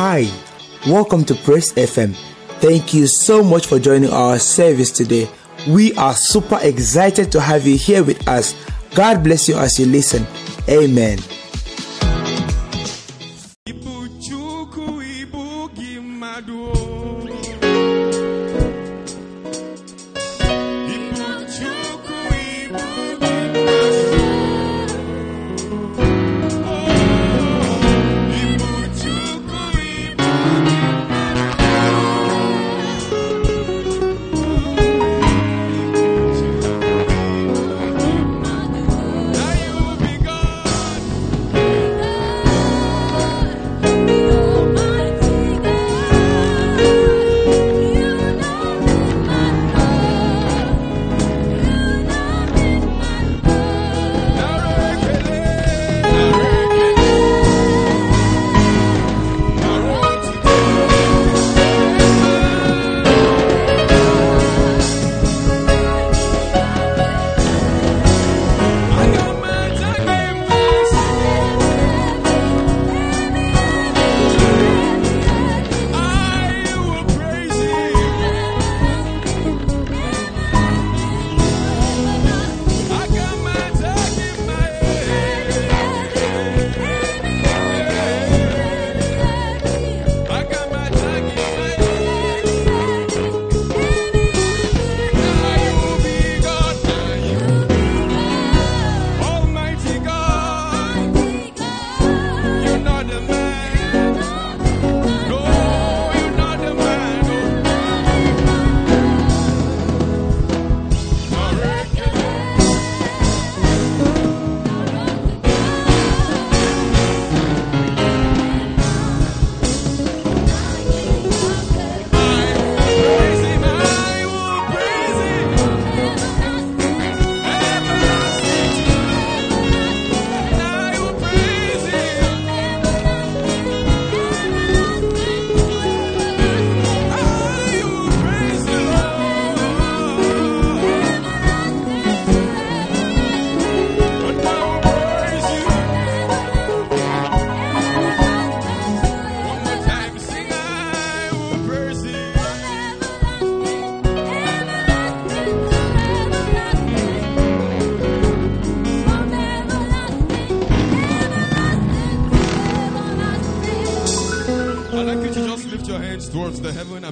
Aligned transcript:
Hi, 0.00 0.30
welcome 0.86 1.24
to 1.24 1.34
Praise 1.34 1.72
FM. 1.72 2.14
Thank 2.60 2.94
you 2.94 3.08
so 3.08 3.42
much 3.42 3.66
for 3.66 3.80
joining 3.80 4.10
our 4.10 4.38
service 4.38 4.92
today. 4.92 5.28
We 5.66 5.92
are 5.94 6.14
super 6.14 6.60
excited 6.62 7.32
to 7.32 7.40
have 7.40 7.66
you 7.66 7.76
here 7.76 8.04
with 8.04 8.28
us. 8.28 8.54
God 8.94 9.24
bless 9.24 9.48
you 9.48 9.58
as 9.58 9.76
you 9.76 9.86
listen. 9.86 10.24
Amen. 10.68 11.18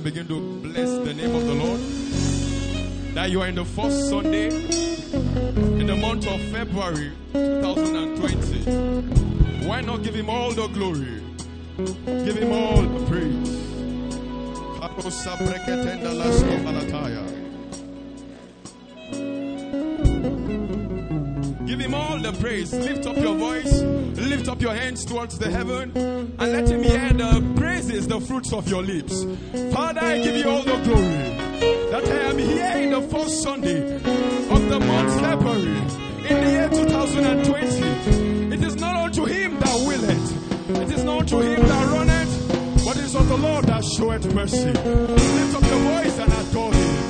Begin 0.06 0.28
to 0.28 0.38
bless 0.62 0.88
the 0.88 1.12
name 1.14 1.34
of 1.34 1.44
the 1.44 1.54
Lord. 1.54 1.80
That 3.14 3.28
you 3.28 3.42
are 3.42 3.48
in 3.48 3.56
the 3.56 3.64
first 3.64 4.08
Sunday 4.08 4.50
in 5.80 5.88
the 5.88 5.96
month 5.96 6.28
of 6.28 6.40
February 6.42 7.10
2020. 7.32 9.66
Why 9.66 9.80
not 9.80 10.04
give 10.04 10.14
him 10.14 10.30
all 10.30 10.52
the 10.52 10.68
glory? 10.68 11.20
Give 12.24 12.36
him 12.36 12.52
all 12.52 12.82
the 12.82 13.04
praise. 13.06 13.66
Give 21.66 21.80
him 21.80 21.94
all 21.94 22.18
the 22.20 22.32
praise. 22.40 22.72
Lift 22.72 23.06
up 23.06 23.16
your 23.16 23.34
voice. 23.34 23.82
Lift 23.82 24.48
up 24.48 24.62
your 24.62 24.74
hands 24.74 25.04
towards 25.04 25.36
the 25.36 25.50
heaven 25.50 25.90
and 25.96 26.38
let 26.38 26.70
him 26.70 26.84
hear 26.84 27.12
the 27.12 27.42
praises, 27.56 28.06
the 28.06 28.20
fruits 28.20 28.52
of 28.52 28.68
your 28.68 28.84
lips. 28.84 29.05
2020. 37.06 38.54
It 38.54 38.62
is 38.62 38.76
not 38.76 38.96
unto 38.96 39.24
him 39.24 39.58
that 39.60 39.86
willeth, 39.86 40.80
it 40.82 40.90
is 40.92 41.04
not 41.04 41.20
unto 41.20 41.40
him 41.40 41.60
that 41.62 41.86
runneth, 41.92 42.84
but 42.84 42.96
it 42.96 43.04
is 43.04 43.14
of 43.14 43.28
the 43.28 43.36
Lord 43.36 43.64
that 43.66 43.84
showeth 43.84 44.34
mercy. 44.34 44.66
Lift 44.66 45.56
up 45.56 45.62
your 45.62 45.80
voice 45.80 46.18
and 46.18 46.32
adore 46.32 46.72
him. 46.72 47.06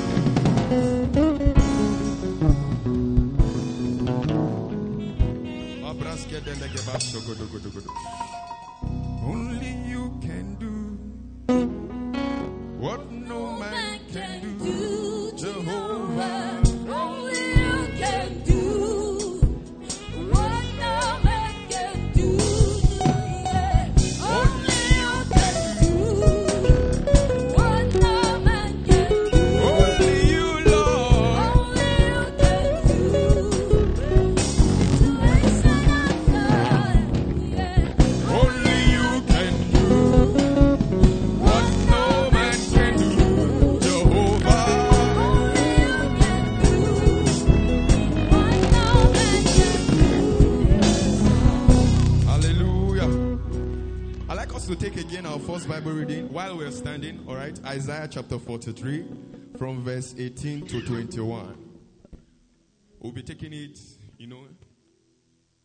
Standing, 56.76 57.24
all 57.26 57.34
right? 57.34 57.58
Isaiah 57.64 58.06
chapter 58.08 58.38
43 58.38 59.06
from 59.56 59.82
verse 59.82 60.14
18 60.18 60.66
to 60.66 60.82
21. 60.82 61.56
We'll 63.00 63.12
be 63.12 63.22
taking 63.22 63.54
it, 63.54 63.80
you 64.18 64.26
know, 64.26 64.42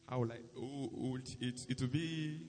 how 0.07 0.23
oh, 0.23 0.89
oh, 0.97 1.17
it, 1.41 1.65
it 1.67 1.81
will 1.81 1.89
be, 1.89 2.39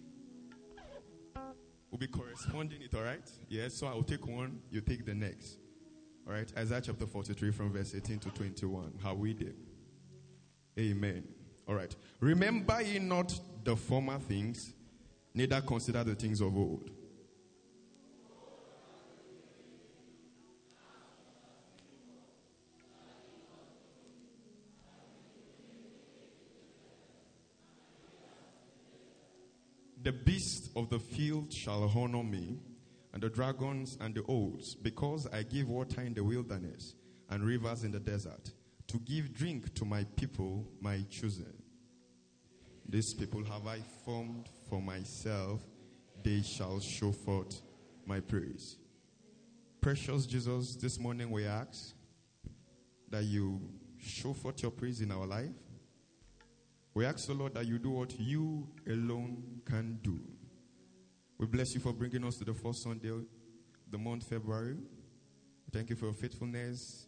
we'll 1.91 1.99
be 1.99 2.06
corresponding 2.06 2.82
it, 2.82 2.94
all 2.94 3.03
right? 3.03 3.29
Yes, 3.49 3.75
so 3.75 3.88
I'll 3.88 4.05
take 4.05 4.26
one, 4.26 4.61
you 4.70 4.81
take 4.81 5.05
the 5.05 5.15
next. 5.15 5.58
All 6.26 6.32
right, 6.32 6.50
Isaiah 6.56 6.82
chapter 6.82 7.06
43 7.06 7.50
from 7.50 7.73
verse 7.73 7.94
18 7.97 8.20
to 8.20 8.31
21. 8.31 8.93
How 9.03 9.15
we 9.15 9.35
did. 9.35 9.56
Amen. 10.79 11.25
All 11.69 11.75
right. 11.75 11.94
Remember 12.20 12.81
ye 12.81 13.00
not 13.00 13.37
the 13.65 13.75
former 13.75 14.20
things, 14.20 14.73
neither 15.35 15.61
consider 15.62 16.05
the 16.05 16.15
things 16.15 16.41
of 16.41 16.56
old. 16.56 16.91
The 30.03 30.13
beasts 30.13 30.69
of 30.75 30.91
the 30.91 30.99
field 30.99 31.53
shall 31.53 31.85
honor 31.95 32.25
me, 32.25 32.59
and 33.13 33.23
the 33.23 33.29
dragons 33.29 33.97
and 34.01 34.15
the 34.15 34.25
oaks, 34.27 34.75
because 34.75 35.29
I 35.33 35.45
give 35.45 35.69
water 35.69 36.01
in 36.01 36.15
the 36.15 36.25
wilderness 36.25 36.95
and 37.31 37.45
rivers 37.45 37.85
in 37.85 37.93
the 37.93 38.01
desert, 38.01 38.51
to 38.89 38.99
give 38.99 39.33
drink 39.33 39.75
to 39.75 39.85
my 39.85 40.05
people, 40.17 40.67
my 40.81 41.05
chosen. 41.09 41.55
These 42.89 43.15
people 43.15 43.45
have 43.45 43.67
I 43.67 43.79
formed 44.05 44.49
for 44.69 44.83
myself, 44.83 45.61
they 46.25 46.43
shall 46.43 46.81
show 46.81 47.13
forth 47.13 47.63
my 48.05 48.21
praise. 48.21 48.77
Precious 49.81 50.27
Jesus, 50.27 50.75
this 50.77 50.99
morning 50.99 51.31
we 51.31 51.47
ask 51.47 51.95
that 53.09 53.25
you 53.25 53.61
show 54.01 54.33
forth 54.33 54.63
your 54.63 54.73
praise 54.73 55.01
in 55.01 55.13
our 55.13 55.27
life. 55.27 55.51
We 56.94 57.06
ask 57.06 57.27
the 57.27 57.35
Lord 57.35 57.55
that 57.55 57.67
you 57.67 57.79
do 57.79 57.91
what 57.91 58.19
you 58.19 58.69
alone 58.87 59.62
can 59.65 59.99
do. 60.03 60.21
We 61.39 61.47
bless 61.47 61.75
you 61.75 61.81
for 61.81 61.93
bringing 61.93 62.25
us 62.25 62.37
to 62.37 62.44
the 62.44 62.55
first 62.55 62.83
Sunday 62.83 63.09
of 63.09 63.25
the 63.91 63.99
month 63.99 64.29
February. 64.29 64.77
Thank 65.73 65.91
you 65.91 65.97
for 65.97 66.06
your 66.06 66.15
faithfulness 66.15 67.06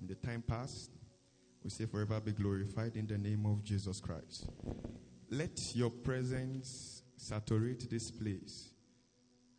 in 0.00 0.06
the 0.06 0.14
time 0.14 0.42
past. 0.46 0.90
We 1.62 1.70
say 1.70 1.84
forever 1.84 2.18
be 2.20 2.32
glorified 2.32 2.96
in 2.96 3.06
the 3.06 3.18
name 3.18 3.44
of 3.44 3.62
Jesus 3.62 4.00
Christ. 4.00 4.48
Let 5.30 5.74
your 5.74 5.90
presence 5.90 7.02
saturate 7.16 7.90
this 7.90 8.10
place 8.10 8.70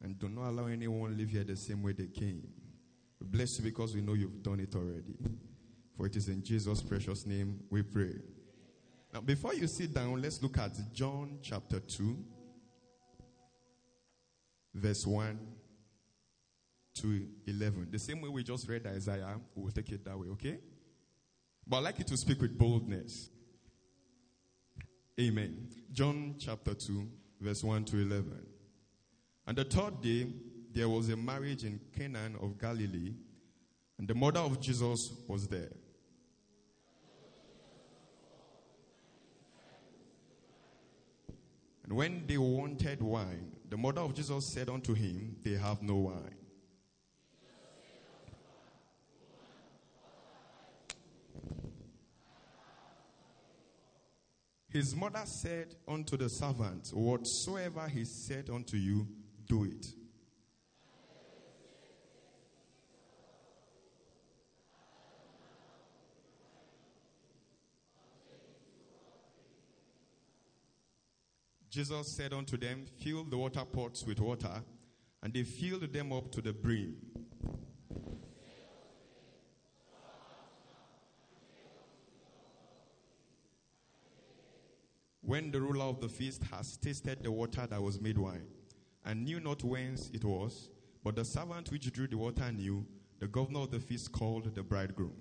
and 0.02 0.18
do 0.18 0.28
not 0.30 0.50
allow 0.50 0.68
anyone 0.68 1.18
live 1.18 1.30
here 1.30 1.44
the 1.44 1.56
same 1.56 1.84
way 1.84 1.92
they 1.92 2.08
came. 2.08 2.48
We 3.20 3.28
bless 3.28 3.58
you 3.60 3.64
because 3.64 3.94
we 3.94 4.02
know 4.02 4.14
you've 4.14 4.42
done 4.42 4.60
it 4.60 4.76
already. 4.76 5.16
For 5.96 6.08
it 6.08 6.16
is 6.16 6.30
in 6.30 6.44
Jesus' 6.44 6.82
precious 6.82 7.26
name 7.26 7.60
we 7.70 7.84
pray. 7.84 8.16
Now, 9.14 9.22
before 9.22 9.54
you 9.54 9.68
sit 9.68 9.94
down, 9.94 10.22
let's 10.22 10.42
look 10.42 10.58
at 10.58 10.72
John 10.94 11.40
chapter 11.42 11.80
2, 11.80 12.18
verse 14.76 15.06
1 15.06 15.40
to 16.96 17.28
11. 17.48 17.88
The 17.92 18.00
same 18.00 18.22
way 18.22 18.30
we 18.30 18.44
just 18.44 18.68
read 18.68 18.86
Isaiah, 18.86 19.40
we 19.56 19.64
will 19.64 19.72
take 19.72 19.90
it 19.92 20.04
that 20.06 20.18
way, 20.18 20.28
okay? 20.30 20.60
But 21.66 21.78
I'd 21.78 21.84
like 21.84 22.00
you 22.00 22.06
to 22.06 22.18
speak 22.18 22.42
with 22.42 22.58
boldness. 22.58 23.30
Amen. 25.20 25.68
John 25.92 26.36
chapter 26.38 26.74
2, 26.74 27.08
verse 27.42 27.64
1 27.64 27.86
to 27.86 27.98
11. 27.98 28.46
And 29.48 29.58
the 29.58 29.64
third 29.64 30.02
day, 30.02 30.28
there 30.74 30.90
was 30.90 31.10
a 31.10 31.18
marriage 31.18 31.64
in 31.64 31.80
Cana 31.98 32.30
of 32.42 32.60
Galilee, 32.60 33.14
and 33.98 34.08
the 34.08 34.14
mother 34.14 34.42
of 34.42 34.60
Jesus 34.60 35.12
was 35.28 35.48
there. 35.48 35.72
And 41.88 41.96
when 41.96 42.28
they 42.28 42.38
wanted 42.38 43.02
wine, 43.02 43.56
the 43.70 43.78
mother 43.78 44.02
of 44.02 44.14
Jesus 44.14 44.54
said 44.54 44.70
unto 44.70 44.94
him, 44.94 45.38
They 45.42 45.54
have 45.54 45.82
no 45.82 45.96
wine. 45.96 46.36
His 54.70 54.94
mother 54.96 55.24
said 55.26 55.76
unto 55.88 56.18
the 56.18 56.30
servant, 56.30 56.90
Whatsoever 56.90 57.88
he 57.88 58.04
said 58.04 58.50
unto 58.50 58.76
you, 58.76 59.08
do 59.48 59.64
it. 59.64 59.88
Jesus 71.78 72.08
said 72.08 72.34
unto 72.34 72.58
them, 72.58 72.88
Fill 72.98 73.24
the 73.26 73.38
water 73.38 73.64
pots 73.64 74.04
with 74.04 74.20
water, 74.20 74.64
and 75.22 75.32
they 75.32 75.44
filled 75.44 75.94
them 75.94 76.12
up 76.12 76.32
to 76.32 76.42
the 76.42 76.52
brim. 76.52 76.96
When 85.22 85.52
the 85.52 85.62
ruler 85.62 85.86
of 85.86 86.02
the 86.02 86.10
feast 86.10 86.42
has 86.52 86.78
tasted 86.78 87.22
the 87.22 87.32
water 87.32 87.68
that 87.68 87.80
was 87.80 88.02
made 88.02 88.18
wine, 88.18 88.48
and 89.06 89.24
knew 89.24 89.40
not 89.40 89.64
whence 89.64 90.10
it 90.12 90.26
was, 90.26 90.72
but 91.04 91.16
the 91.16 91.26
servant 91.26 91.70
which 91.70 91.94
drew 91.94 92.08
the 92.08 92.18
water 92.18 92.52
knew, 92.52 92.88
the 93.20 93.28
governor 93.28 93.60
of 93.60 93.70
the 93.70 93.80
feast 93.80 94.12
called 94.12 94.56
the 94.56 94.64
bridegroom. 94.64 95.14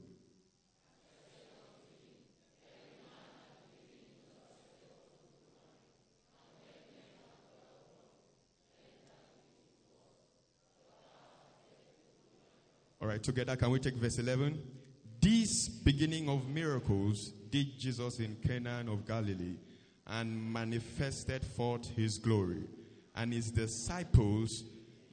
Right, 13.16 13.22
together, 13.22 13.56
can 13.56 13.70
we 13.70 13.78
take 13.78 13.94
verse 13.94 14.18
11? 14.18 14.62
This 15.22 15.70
beginning 15.70 16.28
of 16.28 16.46
miracles 16.50 17.32
did 17.48 17.78
Jesus 17.78 18.18
in 18.18 18.36
Cana 18.46 18.84
of 18.92 19.06
Galilee 19.06 19.56
and 20.06 20.52
manifested 20.52 21.42
forth 21.42 21.88
his 21.96 22.18
glory, 22.18 22.64
and 23.14 23.32
his 23.32 23.50
disciples 23.50 24.64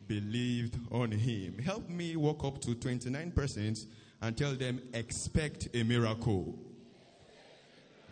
believed 0.05 0.77
on 0.91 1.13
him. 1.13 1.57
Help 1.59 1.87
me 1.87 2.17
walk 2.17 2.43
up 2.43 2.59
to 2.63 2.75
29% 2.75 3.85
and 4.21 4.37
tell 4.37 4.53
them, 4.53 4.81
expect 4.93 5.69
a 5.73 5.83
miracle. 5.83 6.59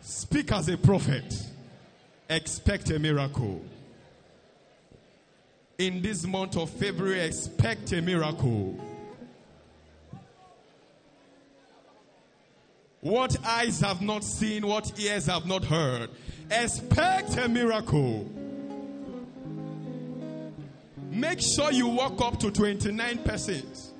Speak 0.00 0.52
as 0.52 0.70
a 0.70 0.78
prophet. 0.78 1.34
Expect 2.30 2.88
a 2.92 2.98
miracle. 2.98 3.62
In 5.76 6.00
this 6.00 6.26
month 6.26 6.56
of 6.56 6.70
February, 6.70 7.20
expect 7.20 7.92
a 7.92 8.00
miracle. 8.00 8.80
What 13.02 13.36
eyes 13.44 13.80
have 13.80 14.00
not 14.00 14.22
seen, 14.22 14.64
what 14.64 14.96
ears 14.98 15.26
have 15.26 15.44
not 15.44 15.64
heard. 15.64 16.08
Expect 16.48 17.36
a 17.36 17.48
miracle. 17.48 18.30
Make 21.10 21.40
sure 21.40 21.72
you 21.72 21.88
walk 21.88 22.20
up 22.22 22.38
to 22.38 22.52
29%. 22.52 23.90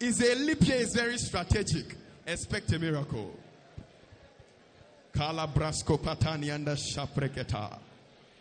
Is 0.00 0.20
a 0.22 0.34
leap 0.34 0.66
year 0.66 0.78
is 0.78 0.94
very 0.94 1.18
strategic. 1.18 1.94
Expect 2.26 2.72
a 2.72 2.78
miracle. 2.78 3.34
Kalabrasko 5.12 5.98
patanianda 6.00 6.74
shapreketa. 6.74 7.78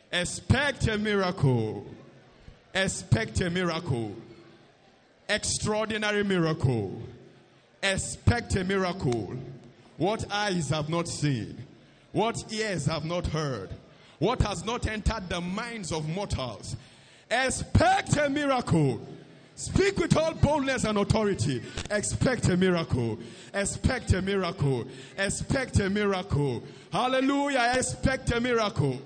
Expect 0.09 0.87
a 0.87 0.97
miracle. 0.97 1.85
Expect 2.73 3.41
a 3.41 3.49
miracle. 3.49 4.15
Extraordinary 5.27 6.23
miracle. 6.23 7.01
Expect 7.91 8.55
a 8.55 8.63
miracle. 8.63 9.33
What 9.97 10.25
eyes 10.31 10.69
have 10.69 10.89
not 10.89 11.07
seen, 11.07 11.55
what 12.11 12.51
ears 12.51 12.87
have 12.87 13.05
not 13.05 13.27
heard, 13.27 13.69
what 14.19 14.41
has 14.41 14.65
not 14.65 14.87
entered 14.87 15.29
the 15.29 15.39
minds 15.39 15.91
of 15.91 16.09
mortals. 16.09 16.75
Expect 17.29 18.17
a 18.17 18.29
miracle. 18.29 19.01
Speak 19.55 19.97
with 19.99 20.17
all 20.17 20.33
boldness 20.33 20.83
and 20.83 20.97
authority. 20.97 21.61
Expect 21.91 22.49
a 22.49 22.57
miracle. 22.57 23.19
Expect 23.53 24.13
a 24.13 24.21
miracle. 24.21 24.85
Expect 25.17 25.79
a 25.79 25.89
miracle. 25.89 26.63
Hallelujah. 26.91 27.73
Expect 27.75 28.31
a 28.31 28.41
miracle. 28.41 28.99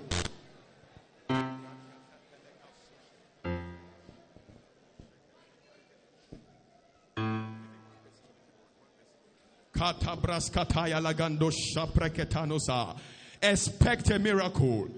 Expect 13.42 14.10
a 14.10 14.18
miracle. 14.18 14.88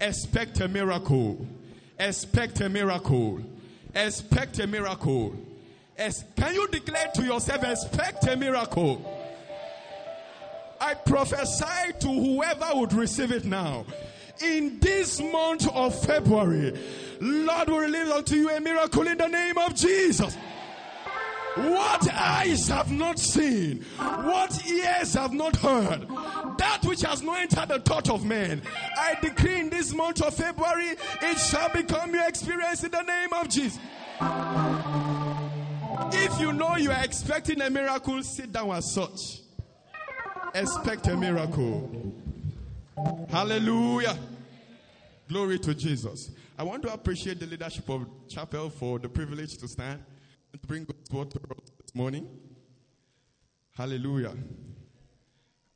Expect 0.00 0.60
a 0.60 0.68
miracle. 0.68 1.46
Expect 1.98 2.60
a 2.62 2.68
miracle. 2.70 3.40
Expect 3.94 4.58
a 4.60 4.66
miracle. 4.66 5.36
Es- 5.98 6.24
Can 6.36 6.54
you 6.54 6.66
declare 6.68 7.08
to 7.16 7.22
yourself, 7.22 7.62
expect 7.64 8.26
a 8.28 8.36
miracle? 8.36 9.04
I 10.80 10.94
prophesy 10.94 11.92
to 12.00 12.08
whoever 12.08 12.66
would 12.76 12.94
receive 12.94 13.32
it 13.32 13.44
now. 13.44 13.84
In 14.42 14.78
this 14.80 15.20
month 15.20 15.68
of 15.68 15.94
February, 16.06 16.72
Lord 17.20 17.68
will 17.68 17.80
release 17.80 18.10
unto 18.10 18.36
you 18.36 18.48
a 18.48 18.58
miracle 18.58 19.06
in 19.06 19.18
the 19.18 19.28
name 19.28 19.58
of 19.58 19.74
Jesus. 19.74 20.34
What 21.56 22.12
eyes 22.12 22.68
have 22.68 22.92
not 22.92 23.18
seen, 23.18 23.84
what 23.98 24.64
ears 24.66 25.14
have 25.14 25.32
not 25.32 25.56
heard, 25.56 26.06
that 26.58 26.80
which 26.84 27.02
has 27.02 27.22
not 27.22 27.40
entered 27.40 27.68
the 27.68 27.80
thought 27.80 28.08
of 28.08 28.24
man. 28.24 28.62
I 28.96 29.16
decree 29.20 29.60
in 29.60 29.70
this 29.70 29.92
month 29.92 30.22
of 30.22 30.32
February, 30.34 30.96
it 31.22 31.38
shall 31.38 31.68
become 31.70 32.14
your 32.14 32.28
experience 32.28 32.84
in 32.84 32.92
the 32.92 33.02
name 33.02 33.32
of 33.32 33.48
Jesus. 33.48 33.80
If 36.12 36.40
you 36.40 36.52
know 36.52 36.76
you 36.76 36.92
are 36.92 37.04
expecting 37.04 37.60
a 37.62 37.70
miracle, 37.70 38.22
sit 38.22 38.52
down 38.52 38.70
as 38.70 38.92
such. 38.92 39.40
Expect 40.54 41.08
a 41.08 41.16
miracle. 41.16 42.14
Hallelujah. 43.28 44.16
Glory 45.28 45.58
to 45.60 45.74
Jesus. 45.74 46.30
I 46.58 46.62
want 46.62 46.82
to 46.82 46.92
appreciate 46.92 47.40
the 47.40 47.46
leadership 47.46 47.88
of 47.88 48.06
Chapel 48.28 48.70
for 48.70 48.98
the 48.98 49.08
privilege 49.08 49.56
to 49.58 49.66
stand 49.68 50.00
and 50.00 50.04
to 50.52 50.58
bring 50.66 50.84
God's 50.84 51.10
word 51.10 51.30
to 51.30 51.38
us 51.38 51.70
this 51.80 51.94
morning. 51.94 52.28
Hallelujah. 53.76 54.34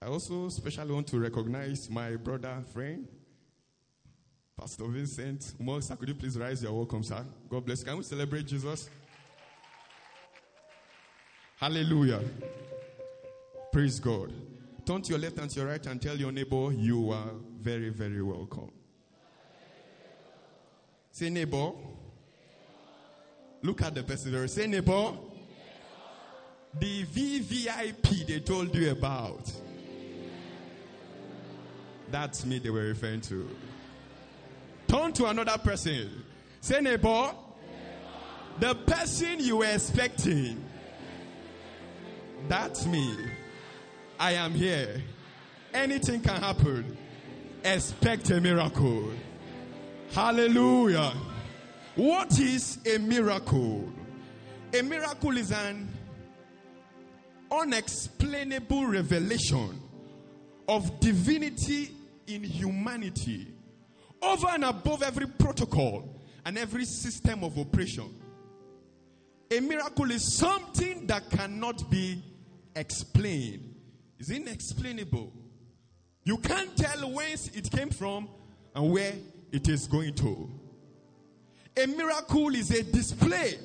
I 0.02 0.06
also 0.06 0.46
especially 0.46 0.92
want 0.92 1.06
to 1.08 1.18
recognize 1.18 1.88
my 1.88 2.16
brother, 2.16 2.62
friend, 2.72 3.08
Pastor 4.58 4.84
Vincent 4.86 5.54
Umosa. 5.60 5.98
Could 5.98 6.08
you 6.08 6.14
please 6.14 6.38
rise? 6.38 6.62
You're 6.62 6.72
welcome, 6.72 7.02
sir. 7.02 7.24
God 7.48 7.64
bless. 7.64 7.82
Can 7.82 7.96
we 7.96 8.02
celebrate 8.02 8.46
Jesus? 8.46 8.90
Hallelujah. 11.56 12.20
Praise 13.72 13.98
God. 13.98 14.32
Turn 14.84 15.00
to 15.02 15.10
your 15.10 15.18
left 15.18 15.38
and 15.38 15.50
to 15.50 15.60
your 15.60 15.68
right 15.68 15.86
and 15.86 16.00
tell 16.00 16.16
your 16.16 16.30
neighbor 16.30 16.72
you 16.72 17.10
are 17.10 17.30
very, 17.58 17.88
very 17.88 18.22
welcome. 18.22 18.70
Say, 21.10 21.30
neighbor. 21.30 21.72
Look 23.64 23.80
at 23.80 23.94
the 23.94 24.02
person. 24.02 24.46
Say, 24.46 24.66
neighbor. 24.66 25.12
The 26.78 27.04
VVIP 27.04 28.26
they 28.26 28.40
told 28.40 28.74
you 28.74 28.90
about. 28.90 29.50
That's 32.10 32.44
me 32.44 32.58
they 32.58 32.68
were 32.68 32.82
referring 32.82 33.22
to. 33.22 33.48
Turn 34.86 35.14
to 35.14 35.26
another 35.26 35.56
person. 35.56 36.24
Say, 36.60 36.82
neighbor. 36.82 37.34
The 38.60 38.74
person 38.74 39.40
you 39.40 39.56
were 39.56 39.72
expecting. 39.72 40.62
That's 42.48 42.84
me. 42.84 43.16
I 44.20 44.32
am 44.32 44.52
here. 44.52 45.02
Anything 45.72 46.20
can 46.20 46.38
happen. 46.38 46.98
Expect 47.64 48.28
a 48.28 48.42
miracle. 48.42 49.10
Hallelujah. 50.12 51.14
What 51.96 52.38
is 52.40 52.78
a 52.92 52.98
miracle? 52.98 53.88
A 54.76 54.82
miracle 54.82 55.36
is 55.36 55.52
an 55.52 55.88
unexplainable 57.50 58.86
revelation 58.86 59.80
of 60.68 60.98
divinity 60.98 61.92
in 62.26 62.42
humanity 62.42 63.54
over 64.20 64.48
and 64.48 64.64
above 64.64 65.04
every 65.04 65.26
protocol 65.26 66.20
and 66.44 66.58
every 66.58 66.84
system 66.84 67.44
of 67.44 67.56
operation. 67.58 68.12
A 69.52 69.60
miracle 69.60 70.10
is 70.10 70.36
something 70.36 71.06
that 71.06 71.30
cannot 71.30 71.88
be 71.90 72.20
explained, 72.74 73.72
it's 74.18 74.30
inexplainable. 74.30 75.32
You 76.24 76.38
can't 76.38 76.74
tell 76.76 77.08
whence 77.12 77.48
it 77.48 77.70
came 77.70 77.90
from 77.90 78.28
and 78.74 78.90
where 78.90 79.12
it 79.52 79.68
is 79.68 79.86
going 79.86 80.14
to. 80.14 80.50
A 81.76 81.86
miracle 81.86 82.54
is 82.54 82.70
a 82.70 82.82
display 82.82 83.58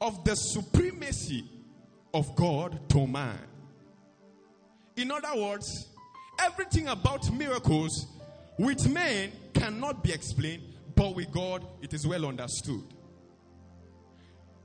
of 0.00 0.24
the 0.24 0.34
supremacy 0.34 1.44
of 2.14 2.34
God 2.34 2.88
to 2.90 3.06
man. 3.06 3.38
In 4.96 5.10
other 5.10 5.40
words, 5.40 5.88
everything 6.40 6.88
about 6.88 7.30
miracles 7.32 8.06
with 8.58 8.88
men 8.90 9.32
cannot 9.54 10.02
be 10.02 10.12
explained, 10.12 10.62
but 10.94 11.14
with 11.14 11.30
God 11.30 11.66
it 11.80 11.94
is 11.94 12.06
well 12.06 12.26
understood. 12.26 12.82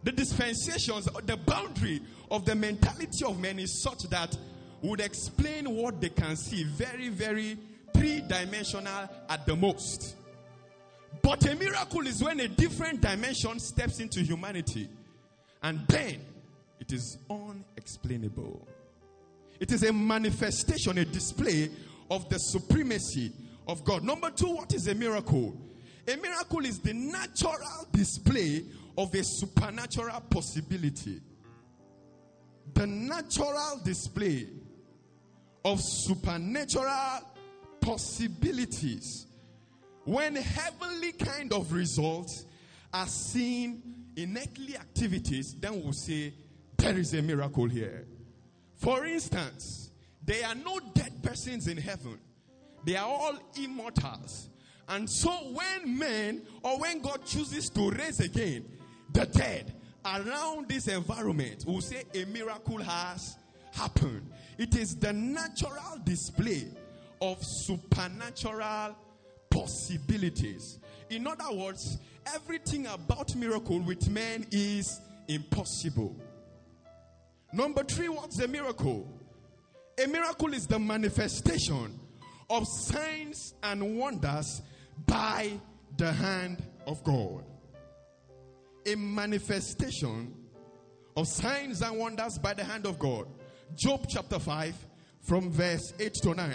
The 0.03 0.11
dispensations, 0.11 1.05
the 1.25 1.37
boundary 1.37 2.01
of 2.31 2.45
the 2.45 2.55
mentality 2.55 3.25
of 3.25 3.39
men 3.39 3.59
is 3.59 3.81
such 3.81 4.03
that 4.09 4.37
would 4.81 5.01
explain 5.01 5.69
what 5.69 5.99
they 5.99 6.09
can 6.09 6.35
see 6.37 6.63
very, 6.63 7.09
very 7.09 7.57
three 7.93 8.21
dimensional 8.21 9.09
at 9.29 9.45
the 9.45 9.55
most. 9.55 10.15
But 11.27 11.45
a 11.45 11.55
miracle 11.55 12.07
is 12.07 12.23
when 12.23 12.39
a 12.39 12.47
different 12.47 13.01
dimension 13.01 13.59
steps 13.59 13.99
into 13.99 14.21
humanity, 14.21 14.87
and 15.61 15.85
then 15.89 16.21
it 16.79 16.93
is 16.93 17.17
unexplainable. 17.29 18.65
It 19.59 19.73
is 19.73 19.83
a 19.83 19.91
manifestation, 19.91 20.97
a 20.97 21.03
display 21.03 21.69
of 22.09 22.29
the 22.29 22.37
supremacy 22.37 23.33
of 23.67 23.83
God. 23.83 24.05
Number 24.05 24.29
two, 24.29 24.47
what 24.55 24.73
is 24.73 24.87
a 24.87 24.95
miracle? 24.95 25.53
A 26.07 26.15
miracle 26.15 26.63
is 26.63 26.79
the 26.79 26.93
natural 26.93 27.87
display 27.91 28.63
of 28.97 29.13
a 29.13 29.21
supernatural 29.21 30.21
possibility. 30.29 31.19
The 32.73 32.87
natural 32.87 33.81
display 33.83 34.47
of 35.65 35.81
supernatural 35.81 37.19
possibilities. 37.81 39.26
When 40.07 40.37
heavenly 40.37 41.11
kind 41.11 41.51
of 41.51 41.73
results 41.73 42.45
are 42.93 43.07
seen 43.07 43.81
in 44.15 44.37
earthly 44.37 44.77
activities, 44.77 45.53
then 45.59 45.83
we'll 45.83 45.91
say 45.91 46.33
there 46.77 46.97
is 46.97 47.13
a 47.13 47.21
miracle 47.21 47.67
here. 47.67 48.07
For 48.75 49.05
instance, 49.05 49.91
there 50.23 50.47
are 50.47 50.55
no 50.55 50.79
dead 50.93 51.21
persons 51.21 51.67
in 51.67 51.75
heaven, 51.75 52.17
they 52.85 52.95
are 52.95 53.05
all 53.05 53.33
immortals. 53.61 54.47
And 54.87 55.09
so, 55.09 55.29
when 55.29 55.99
men 55.99 56.41
or 56.63 56.79
when 56.79 57.01
God 57.01 57.25
chooses 57.25 57.69
to 57.71 57.89
raise 57.89 58.21
again 58.21 58.63
the 59.11 59.25
dead 59.25 59.73
around 60.05 60.69
this 60.69 60.87
environment, 60.87 61.65
we'll 61.67 61.81
say 61.81 62.03
a 62.13 62.23
miracle 62.23 62.77
has 62.77 63.35
happened. 63.73 64.31
It 64.57 64.73
is 64.77 64.95
the 64.95 65.11
natural 65.11 65.99
display 66.05 66.69
of 67.21 67.39
supernatural 67.41 68.95
possibilities. 69.57 70.79
In 71.09 71.25
other 71.25 71.55
words, 71.55 71.97
everything 72.35 72.85
about 72.87 73.35
miracle 73.35 73.79
with 73.79 74.09
men 74.09 74.45
is 74.51 74.99
impossible. 75.27 76.15
Number 77.53 77.83
three, 77.83 78.09
what's 78.09 78.39
a 78.39 78.47
miracle? 78.47 79.07
A 80.03 80.07
miracle 80.07 80.53
is 80.53 80.67
the 80.67 80.77
manifestation 80.77 81.99
of 82.49 82.67
signs 82.67 83.55
and 83.63 83.97
wonders 83.97 84.61
by 85.05 85.53
the 85.97 86.11
hand 86.11 86.61
of 86.85 87.03
God. 87.03 87.43
A 88.85 88.95
manifestation 88.95 90.33
of 91.15 91.27
signs 91.27 91.81
and 91.81 91.97
wonders 91.97 92.37
by 92.37 92.53
the 92.53 92.63
hand 92.63 92.85
of 92.85 92.99
God. 92.99 93.27
Job 93.75 94.05
chapter 94.07 94.39
5, 94.39 94.75
from 95.21 95.51
verse 95.51 95.93
8 95.99 96.13
to 96.23 96.33
9. 96.35 96.53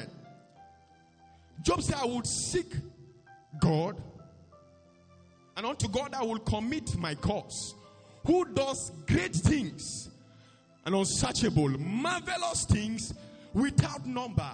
Job 1.63 1.83
said, 1.83 1.97
I 2.01 2.07
would 2.07 2.27
seek 2.27 2.73
God, 3.61 4.01
and 5.57 5.67
unto 5.67 5.89
God 5.89 6.15
I 6.15 6.23
will 6.23 6.39
commit 6.39 6.97
my 6.97 7.15
cause, 7.15 7.75
who 8.27 8.45
does 8.53 8.91
great 9.07 9.35
things 9.35 10.11
and 10.85 10.95
unsearchable, 10.95 11.69
marvelous 11.79 12.65
things 12.65 13.15
without 13.53 14.07
number. 14.07 14.51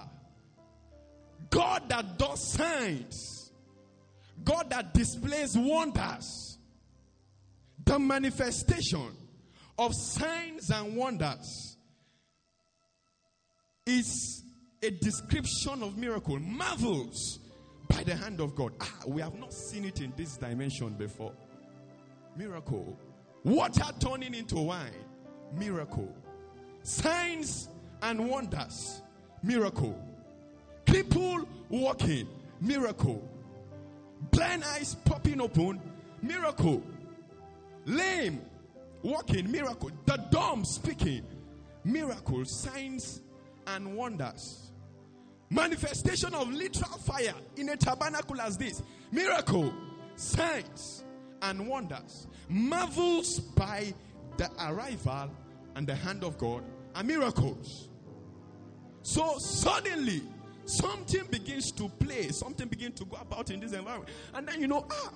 God 1.49 1.89
that 1.89 2.17
does 2.17 2.53
signs, 2.53 3.51
God 4.43 4.69
that 4.69 4.93
displays 4.93 5.57
wonders, 5.57 6.57
the 7.85 7.97
manifestation 7.97 9.15
of 9.77 9.95
signs 9.95 10.69
and 10.69 10.95
wonders 10.95 11.77
is 13.85 14.43
a 14.83 14.91
description 14.91 15.81
of 15.81 15.97
miracle, 15.97 16.39
marvels 16.39 17.39
by 17.89 18.03
the 18.03 18.15
hand 18.15 18.39
of 18.39 18.55
God. 18.55 18.73
Ah, 18.79 18.93
we 19.07 19.21
have 19.21 19.37
not 19.37 19.53
seen 19.53 19.83
it 19.85 19.99
in 19.99 20.13
this 20.15 20.37
dimension 20.37 20.93
before. 20.93 21.33
Miracle. 22.37 22.97
Water 23.43 23.85
turning 23.99 24.33
into 24.33 24.57
wine. 24.57 24.91
Miracle. 25.53 26.13
Signs 26.83 27.69
and 28.01 28.29
wonders. 28.29 29.01
Miracle. 29.43 29.97
People 30.85 31.47
walking. 31.69 32.27
Miracle. 32.61 33.27
Blind 34.31 34.63
eyes 34.63 34.95
popping 35.05 35.41
open. 35.41 35.81
Miracle. 36.21 36.83
Lame 37.85 38.41
walking. 39.01 39.51
Miracle. 39.51 39.91
The 40.05 40.17
dumb 40.29 40.63
speaking. 40.63 41.25
Miracle. 41.83 42.45
Signs 42.45 43.21
and 43.67 43.95
wonders. 43.95 44.68
Manifestation 45.49 46.33
of 46.35 46.51
literal 46.51 46.97
fire 46.99 47.33
in 47.57 47.69
a 47.69 47.77
tabernacle 47.77 48.39
as 48.39 48.57
this. 48.57 48.83
Miracle, 49.11 49.73
signs, 50.15 51.03
and 51.41 51.67
wonders. 51.67 52.27
Marvels 52.47 53.39
by 53.39 53.93
the 54.37 54.49
arrival 54.59 55.31
and 55.75 55.87
the 55.87 55.95
hand 55.95 56.23
of 56.23 56.37
God 56.37 56.63
are 56.95 57.03
miracles. 57.03 57.89
So 59.01 59.37
suddenly, 59.39 60.21
something 60.65 61.25
begins 61.31 61.71
to 61.73 61.89
play, 61.89 62.29
something 62.29 62.67
begins 62.67 62.99
to 62.99 63.05
go 63.05 63.17
about 63.17 63.49
in 63.49 63.59
this 63.59 63.73
environment. 63.73 64.11
And 64.33 64.47
then 64.47 64.61
you 64.61 64.67
know, 64.67 64.85
ah, 64.91 65.13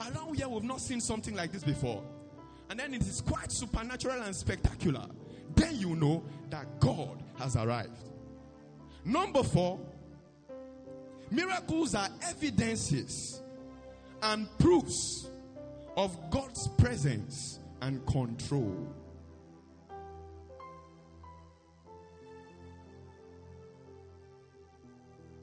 around 0.00 0.36
here 0.36 0.48
we've 0.48 0.62
not 0.62 0.80
seen 0.80 1.00
something 1.00 1.34
like 1.34 1.50
this 1.50 1.64
before. 1.64 2.02
And 2.70 2.78
then 2.78 2.94
it 2.94 3.02
is 3.02 3.20
quite 3.20 3.50
supernatural 3.50 4.22
and 4.22 4.34
spectacular. 4.34 5.06
Then 5.56 5.76
you 5.76 5.96
know 5.96 6.22
that 6.50 6.80
God 6.80 7.22
has 7.38 7.56
arrived. 7.56 7.98
Number 9.04 9.42
four, 9.42 9.78
miracles 11.30 11.94
are 11.94 12.08
evidences 12.22 13.42
and 14.22 14.48
proofs 14.58 15.28
of 15.96 16.16
God's 16.30 16.68
presence 16.78 17.58
and 17.82 18.04
control. 18.06 18.88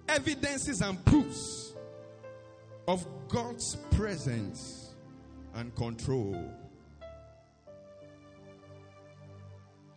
Evidences 0.10 0.82
and 0.82 1.04
proofs 1.06 1.76
of 2.88 3.06
God's 3.28 3.76
presence 3.92 4.96
and 5.54 5.74
control. 5.76 6.52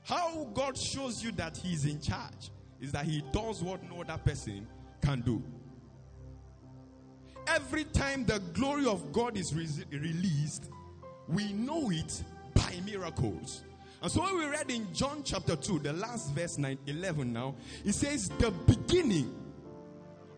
How 0.03 0.45
God 0.53 0.77
shows 0.77 1.25
you 1.25 1.33
that 1.33 1.57
He 1.57 1.73
is 1.73 1.87
in 1.87 1.99
charge 2.01 2.51
is 2.85 2.93
that 2.93 3.05
He 3.05 3.23
does 3.33 3.63
what 3.63 3.83
no 3.91 4.03
other 4.03 4.19
person 4.19 4.67
can 5.03 5.21
do. 5.21 5.43
Every 7.47 7.85
time 7.85 8.25
the 8.25 8.39
glory 8.53 8.87
of 8.87 9.13
God 9.13 9.37
is 9.37 9.55
re- 9.55 9.99
released, 9.99 10.71
we 11.29 11.53
know 11.53 11.91
it 11.91 12.23
by 12.55 12.81
miracles. 12.85 13.63
And 14.03 14.11
so 14.11 14.23
when 14.23 14.39
we 14.39 14.47
read 14.47 14.71
in 14.71 14.93
John 14.95 15.23
chapter 15.25 15.57
2, 15.57 15.81
the 15.81 15.93
last 15.93 16.33
verse 16.33 16.59
9, 16.59 16.79
11 16.87 17.33
now, 17.33 17.55
it 17.85 17.95
says, 17.95 18.29
The 18.39 18.51
beginning 18.51 19.35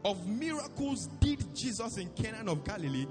of 0.04 0.26
miracles 0.28 1.08
did 1.20 1.54
Jesus 1.54 1.96
in 1.98 2.08
Cana 2.10 2.50
of 2.50 2.64
Galilee 2.64 3.06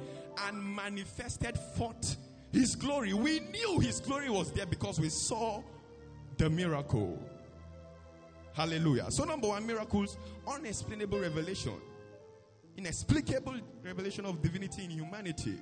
and 0.48 0.64
manifested 0.76 1.58
forth 1.78 2.18
his 2.52 2.76
glory. 2.76 3.14
We 3.14 3.42
knew 3.42 3.80
his 3.80 4.00
glory 4.00 4.30
was 4.30 4.52
there 4.54 4.66
because 4.66 5.00
we 5.00 5.10
saw 5.10 5.62
the 6.38 6.50
miracle. 6.50 7.20
Hallelujah. 8.56 9.08
So, 9.10 9.26
number 9.26 9.50
one, 9.50 9.68
miracles, 9.68 10.18
unexplainable 10.48 11.20
revelation, 11.20 11.74
inexplicable 12.78 13.60
revelation 13.84 14.26
of 14.26 14.42
divinity 14.42 14.86
in 14.86 14.92
humanity, 14.92 15.58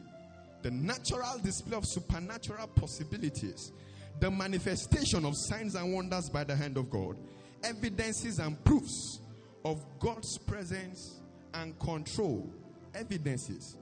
the 0.61 0.69
natural 0.69 1.39
display 1.43 1.75
of 1.75 1.85
supernatural 1.87 2.67
possibilities, 2.67 3.71
the 4.19 4.29
manifestation 4.29 5.25
of 5.25 5.33
signs 5.35 5.73
and 5.73 5.91
wonders 5.91 6.29
by 6.29 6.43
the 6.43 6.55
hand 6.55 6.77
of 6.77 6.91
God, 6.91 7.17
evidences 7.63 8.37
and 8.37 8.63
proofs 8.63 9.21
of 9.65 9.83
God's 9.99 10.37
presence 10.37 11.21
and 11.55 11.77
control. 11.79 12.47
Evidences 12.93 13.75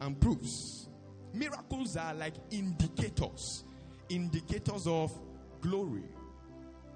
and 0.00 0.18
proofs. 0.18 0.88
Miracles 1.34 1.96
are 1.96 2.14
like 2.14 2.34
indicators, 2.50 3.64
indicators 4.08 4.86
of 4.86 5.12
glory. 5.60 6.04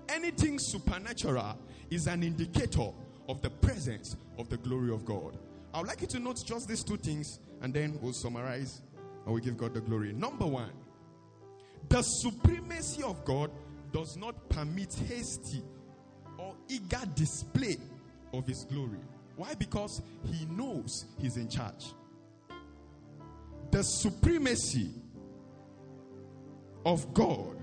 Anything 0.08 0.58
supernatural 0.58 1.58
is 1.90 2.06
an 2.06 2.22
indicator 2.22 2.90
of 3.28 3.42
the 3.42 3.50
presence 3.50 4.16
of 4.38 4.48
the 4.48 4.56
glory 4.56 4.92
of 4.92 5.04
God. 5.04 5.36
I 5.74 5.78
would 5.78 5.88
like 5.88 6.00
you 6.00 6.06
to 6.08 6.18
note 6.18 6.42
just 6.46 6.68
these 6.68 6.82
two 6.82 6.96
things 6.96 7.38
and 7.60 7.74
then 7.74 7.98
we'll 8.00 8.14
summarize 8.14 8.80
and 9.26 9.34
we 9.34 9.40
give 9.40 9.56
God 9.56 9.74
the 9.74 9.80
glory. 9.80 10.12
Number 10.12 10.46
one, 10.46 10.72
the 11.88 12.02
supremacy 12.02 13.02
of 13.02 13.24
God 13.24 13.50
does 13.92 14.16
not 14.16 14.48
permit 14.48 14.94
hasty 15.08 15.62
or 16.38 16.54
eager 16.68 17.00
display 17.14 17.76
of 18.32 18.46
his 18.46 18.64
glory. 18.64 19.00
Why? 19.36 19.54
Because 19.54 20.02
he 20.24 20.46
knows 20.46 21.04
he's 21.18 21.36
in 21.36 21.48
charge. 21.48 21.92
The 23.70 23.82
supremacy 23.82 24.90
of 26.84 27.12
God 27.12 27.56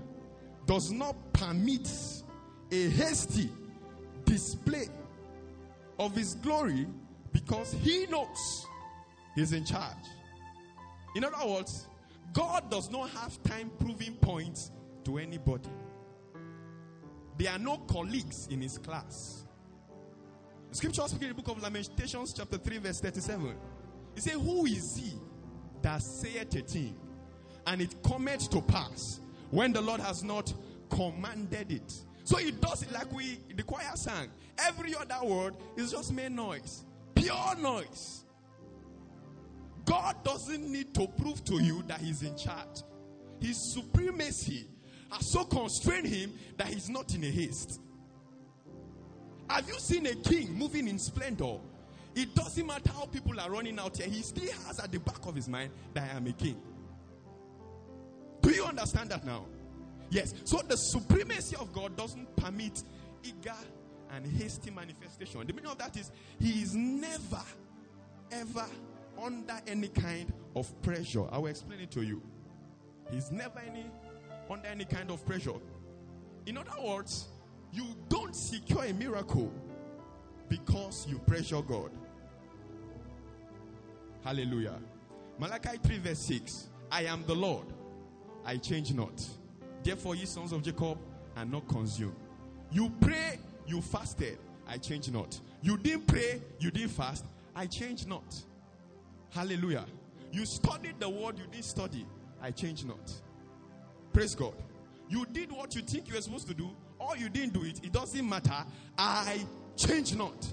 does 0.66 0.90
not 0.90 1.16
permit 1.32 1.88
a 2.70 2.88
hasty 2.90 3.50
display 4.24 4.88
of 5.98 6.14
his 6.14 6.34
glory 6.34 6.86
because 7.32 7.72
he 7.72 8.06
knows 8.06 8.66
he's 9.34 9.52
in 9.52 9.64
charge. 9.64 9.96
In 11.14 11.24
other 11.24 11.46
words, 11.46 11.86
God 12.32 12.70
does 12.70 12.90
not 12.90 13.10
have 13.10 13.42
time 13.44 13.70
proving 13.78 14.14
points 14.14 14.70
to 15.04 15.18
anybody. 15.18 15.70
There 17.38 17.52
are 17.52 17.58
no 17.58 17.78
colleagues 17.88 18.48
in 18.50 18.60
his 18.60 18.78
class. 18.78 19.44
The 20.70 20.76
scripture 20.76 21.02
speaking 21.02 21.28
in 21.28 21.36
the 21.36 21.42
book 21.42 21.56
of 21.56 21.62
Lamentations, 21.62 22.32
chapter 22.32 22.58
3, 22.58 22.78
verse 22.78 23.00
37. 23.00 23.54
He 24.14 24.20
said, 24.20 24.34
Who 24.34 24.66
is 24.66 24.96
he 24.96 25.12
that 25.82 26.02
saith 26.02 26.54
a 26.56 26.62
thing, 26.62 26.96
and 27.66 27.80
it 27.80 28.02
cometh 28.02 28.50
to 28.50 28.60
pass 28.62 29.20
when 29.50 29.72
the 29.72 29.80
Lord 29.80 30.00
has 30.00 30.24
not 30.24 30.52
commanded 30.90 31.72
it? 31.72 32.05
So 32.26 32.38
he 32.38 32.50
does 32.50 32.82
it 32.82 32.90
like 32.90 33.10
we, 33.12 33.38
the 33.54 33.62
choir 33.62 33.94
sang. 33.94 34.28
Every 34.58 34.96
other 34.96 35.24
word 35.24 35.54
is 35.76 35.92
just 35.92 36.12
mere 36.12 36.28
noise, 36.28 36.84
pure 37.14 37.54
noise. 37.56 38.24
God 39.84 40.16
doesn't 40.24 40.68
need 40.68 40.92
to 40.94 41.06
prove 41.06 41.44
to 41.44 41.62
you 41.62 41.84
that 41.86 42.00
he's 42.00 42.22
in 42.22 42.36
charge. 42.36 42.82
His 43.40 43.72
supremacy 43.72 44.66
has 45.12 45.30
so 45.30 45.44
constrained 45.44 46.08
him 46.08 46.32
that 46.56 46.66
he's 46.66 46.88
not 46.88 47.14
in 47.14 47.22
a 47.22 47.30
haste. 47.30 47.80
Have 49.48 49.68
you 49.68 49.78
seen 49.78 50.06
a 50.06 50.14
king 50.16 50.52
moving 50.52 50.88
in 50.88 50.98
splendor? 50.98 51.58
It 52.16 52.34
doesn't 52.34 52.66
matter 52.66 52.90
how 52.90 53.04
people 53.04 53.38
are 53.38 53.48
running 53.48 53.78
out 53.78 53.98
here, 53.98 54.08
he 54.08 54.22
still 54.22 54.52
has 54.66 54.80
at 54.80 54.90
the 54.90 54.98
back 54.98 55.24
of 55.24 55.36
his 55.36 55.48
mind 55.48 55.70
that 55.94 56.10
I 56.12 56.16
am 56.16 56.26
a 56.26 56.32
king. 56.32 56.60
Do 58.42 58.50
you 58.50 58.64
understand 58.64 59.10
that 59.10 59.24
now? 59.24 59.44
Yes. 60.10 60.34
So 60.44 60.58
the 60.58 60.76
supremacy 60.76 61.56
of 61.56 61.72
God 61.72 61.96
doesn't 61.96 62.34
permit 62.36 62.82
eager 63.24 63.54
and 64.12 64.26
hasty 64.26 64.70
manifestation. 64.70 65.46
The 65.46 65.52
meaning 65.52 65.70
of 65.70 65.78
that 65.78 65.96
is 65.96 66.10
he 66.38 66.62
is 66.62 66.74
never, 66.74 67.42
ever 68.30 68.66
under 69.20 69.58
any 69.66 69.88
kind 69.88 70.32
of 70.54 70.70
pressure. 70.82 71.24
I 71.30 71.38
will 71.38 71.48
explain 71.48 71.80
it 71.80 71.90
to 71.92 72.02
you. 72.02 72.22
He's 73.10 73.30
never 73.30 73.60
any 73.60 73.86
under 74.48 74.68
any 74.68 74.84
kind 74.84 75.10
of 75.10 75.24
pressure. 75.26 75.54
In 76.46 76.56
other 76.56 76.80
words, 76.82 77.26
you 77.72 77.84
don't 78.08 78.34
secure 78.34 78.84
a 78.84 78.92
miracle 78.92 79.52
because 80.48 81.06
you 81.08 81.18
pressure 81.18 81.60
God. 81.62 81.90
Hallelujah. 84.24 84.78
Malachi 85.38 85.78
3, 85.82 85.98
verse 85.98 86.26
6. 86.26 86.68
I 86.90 87.04
am 87.04 87.24
the 87.26 87.34
Lord, 87.34 87.66
I 88.44 88.56
change 88.56 88.92
not. 88.94 89.22
Therefore, 89.86 90.16
ye 90.16 90.24
sons 90.24 90.50
of 90.50 90.64
Jacob 90.64 90.98
are 91.36 91.44
not 91.44 91.68
consumed. 91.68 92.16
You 92.72 92.90
pray, 93.00 93.38
you 93.68 93.80
fasted, 93.80 94.36
I 94.66 94.78
change 94.78 95.08
not. 95.12 95.38
You 95.62 95.78
didn't 95.78 96.08
pray, 96.08 96.42
you 96.58 96.72
didn't 96.72 96.90
fast, 96.90 97.24
I 97.54 97.66
change 97.66 98.04
not. 98.04 98.34
Hallelujah. 99.30 99.86
You 100.32 100.44
studied 100.44 100.98
the 100.98 101.08
word, 101.08 101.38
you 101.38 101.44
didn't 101.52 101.66
study, 101.66 102.04
I 102.42 102.50
change 102.50 102.84
not. 102.84 103.12
Praise 104.12 104.34
God. 104.34 104.54
You 105.08 105.24
did 105.26 105.52
what 105.52 105.76
you 105.76 105.82
think 105.82 106.08
you 106.08 106.16
were 106.16 106.20
supposed 106.20 106.48
to 106.48 106.54
do, 106.54 106.68
or 106.98 107.16
you 107.16 107.28
didn't 107.28 107.52
do 107.52 107.62
it, 107.62 107.78
it 107.84 107.92
doesn't 107.92 108.28
matter. 108.28 108.66
I 108.98 109.46
change 109.76 110.16
not. 110.16 110.48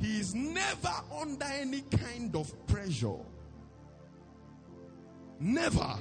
He 0.00 0.20
is 0.20 0.34
never 0.34 0.94
under 1.20 1.44
any 1.44 1.82
kind 1.82 2.34
of 2.34 2.50
pressure. 2.66 3.18
Never 5.38 5.98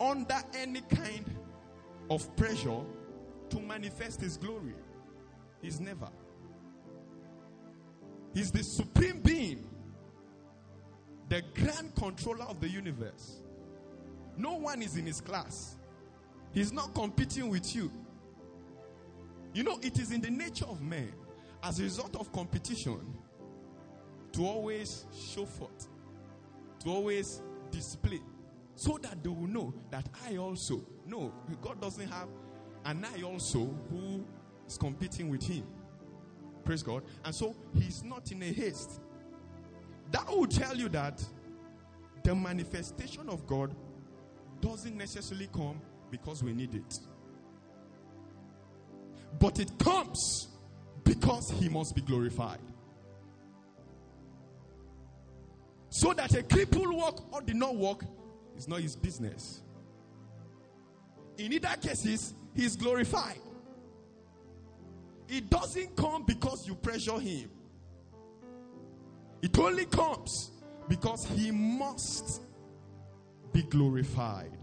under 0.00 0.40
any 0.56 0.80
kind 0.82 1.24
of 2.10 2.34
pressure 2.36 2.80
to 3.50 3.60
manifest 3.60 4.20
His 4.20 4.36
glory. 4.36 4.74
He's 5.62 5.80
never. 5.80 6.08
He's 8.34 8.50
the 8.50 8.62
supreme 8.64 9.20
being, 9.20 9.64
the 11.28 11.42
grand 11.54 11.94
controller 11.94 12.44
of 12.44 12.60
the 12.60 12.68
universe. 12.68 13.36
No 14.36 14.54
one 14.54 14.82
is 14.82 14.96
in 14.96 15.06
his 15.06 15.20
class. 15.20 15.76
He's 16.52 16.72
not 16.72 16.92
competing 16.94 17.48
with 17.48 17.74
you. 17.74 17.90
You 19.52 19.62
know, 19.62 19.78
it 19.82 19.98
is 20.00 20.10
in 20.10 20.20
the 20.20 20.30
nature 20.30 20.64
of 20.64 20.82
man, 20.82 21.12
as 21.62 21.78
a 21.78 21.84
result 21.84 22.16
of 22.16 22.32
competition, 22.32 23.00
to 24.32 24.44
always 24.44 25.04
show 25.16 25.46
forth, 25.46 25.86
to 26.80 26.90
always 26.90 27.40
display, 27.70 28.20
so 28.76 28.98
that 29.02 29.22
they 29.22 29.28
will 29.28 29.46
know 29.46 29.74
that 29.90 30.08
I 30.28 30.36
also 30.36 30.84
no, 31.06 31.32
God 31.60 31.80
doesn't 31.80 32.08
have 32.08 32.28
an 32.84 33.04
I 33.04 33.22
also 33.22 33.74
who 33.90 34.24
is 34.66 34.76
competing 34.78 35.28
with 35.28 35.42
him. 35.42 35.64
Praise 36.64 36.82
God. 36.82 37.02
And 37.24 37.34
so 37.34 37.54
he's 37.74 38.02
not 38.02 38.30
in 38.32 38.42
a 38.42 38.52
haste. 38.52 39.00
That 40.12 40.28
will 40.28 40.46
tell 40.46 40.76
you 40.76 40.88
that 40.90 41.22
the 42.22 42.34
manifestation 42.34 43.28
of 43.28 43.46
God 43.46 43.74
doesn't 44.60 44.96
necessarily 44.96 45.48
come 45.52 45.80
because 46.10 46.42
we 46.42 46.52
need 46.52 46.74
it. 46.74 46.98
But 49.38 49.58
it 49.58 49.78
comes 49.78 50.48
because 51.02 51.50
he 51.50 51.68
must 51.68 51.94
be 51.94 52.00
glorified. 52.00 52.60
So 55.90 56.12
that 56.14 56.34
a 56.34 56.42
cripple 56.42 56.94
walk 56.94 57.32
or 57.32 57.42
did 57.42 57.56
not 57.56 57.76
walk 57.76 58.04
is 58.56 58.68
not 58.68 58.80
his 58.80 58.96
business. 58.96 59.62
In 61.38 61.52
either 61.52 61.76
cases, 61.80 62.34
he 62.54 62.64
is 62.64 62.76
glorified. 62.76 63.40
It 65.28 65.50
doesn't 65.50 65.96
come 65.96 66.24
because 66.24 66.66
you 66.66 66.74
pressure 66.74 67.18
him. 67.18 67.50
It 69.42 69.58
only 69.58 69.86
comes 69.86 70.52
because 70.88 71.24
he 71.26 71.50
must 71.50 72.42
be 73.52 73.62
glorified. 73.62 74.56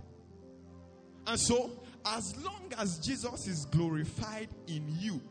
And 1.27 1.39
so, 1.39 1.71
as 2.05 2.35
long 2.43 2.71
as 2.77 2.99
Jesus 2.99 3.47
is 3.47 3.65
glorified 3.65 4.49
in 4.67 4.83
you, 4.99 5.21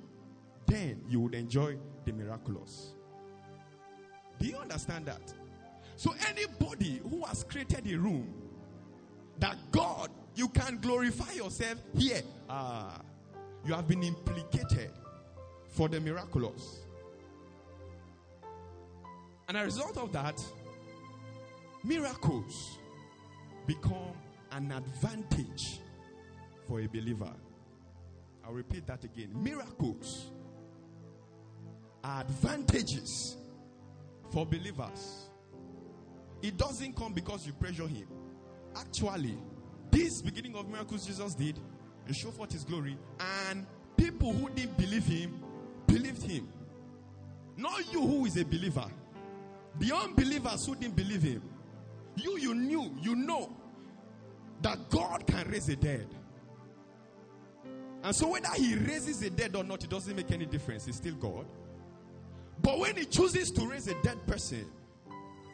then 0.66 1.02
you 1.08 1.20
would 1.20 1.34
enjoy 1.34 1.76
the 2.04 2.12
miraculous. 2.12 2.92
Do 4.38 4.46
you 4.46 4.56
understand 4.56 5.06
that? 5.06 5.34
So, 5.96 6.14
anybody 6.28 7.00
who 7.10 7.24
has 7.24 7.42
created 7.44 7.86
a 7.92 7.98
room 7.98 8.32
that 9.40 9.56
God, 9.70 10.10
you 10.34 10.48
can 10.48 10.78
glorify 10.80 11.32
yourself 11.32 11.78
here, 11.96 12.22
ah, 12.48 13.00
you 13.64 13.74
have 13.74 13.88
been 13.88 14.02
implicated 14.02 14.90
for 15.68 15.88
the 15.88 16.00
miraculous. 16.00 16.80
And 19.48 19.56
as 19.56 19.62
a 19.62 19.64
result 19.66 19.96
of 19.98 20.12
that, 20.12 20.40
miracles 21.82 22.78
become 23.66 24.14
an 24.52 24.72
advantage 24.72 25.80
for 26.68 26.80
a 26.80 26.86
believer. 26.86 27.32
I'll 28.44 28.52
repeat 28.52 28.86
that 28.86 29.04
again. 29.04 29.30
Miracles 29.34 30.30
are 32.02 32.22
advantages 32.22 33.36
for 34.32 34.46
believers. 34.46 35.28
It 36.42 36.56
doesn't 36.56 36.96
come 36.96 37.12
because 37.12 37.46
you 37.46 37.52
pressure 37.52 37.86
him. 37.86 38.06
Actually, 38.76 39.36
this 39.90 40.22
beginning 40.22 40.54
of 40.56 40.68
miracles 40.68 41.06
Jesus 41.06 41.34
did 41.34 41.58
and 42.06 42.16
show 42.16 42.30
forth 42.30 42.52
his 42.52 42.64
glory, 42.64 42.96
and 43.48 43.66
people 43.96 44.32
who 44.32 44.48
didn't 44.50 44.76
believe 44.76 45.04
him 45.04 45.42
believed 45.86 46.22
him. 46.22 46.48
Not 47.56 47.92
you 47.92 48.00
who 48.00 48.26
is 48.26 48.36
a 48.36 48.44
believer. 48.44 48.90
The 49.78 49.94
unbelievers 49.94 50.66
who 50.66 50.74
didn't 50.74 50.96
believe 50.96 51.22
him. 51.22 51.42
You, 52.16 52.38
you 52.38 52.54
knew, 52.54 52.94
you 53.00 53.14
know 53.14 53.54
that 54.62 54.90
God 54.90 55.26
can 55.26 55.48
raise 55.50 55.66
the 55.66 55.76
dead. 55.76 56.06
And 58.02 58.16
so 58.16 58.28
whether 58.28 58.50
he 58.56 58.74
raises 58.76 59.20
the 59.20 59.30
dead 59.30 59.54
or 59.54 59.62
not, 59.62 59.84
it 59.84 59.90
doesn't 59.90 60.16
make 60.16 60.30
any 60.30 60.46
difference. 60.46 60.86
He's 60.86 60.96
still 60.96 61.14
God. 61.14 61.46
But 62.62 62.78
when 62.78 62.96
he 62.96 63.04
chooses 63.04 63.50
to 63.52 63.66
raise 63.66 63.88
a 63.88 63.94
dead 64.02 64.26
person, 64.26 64.66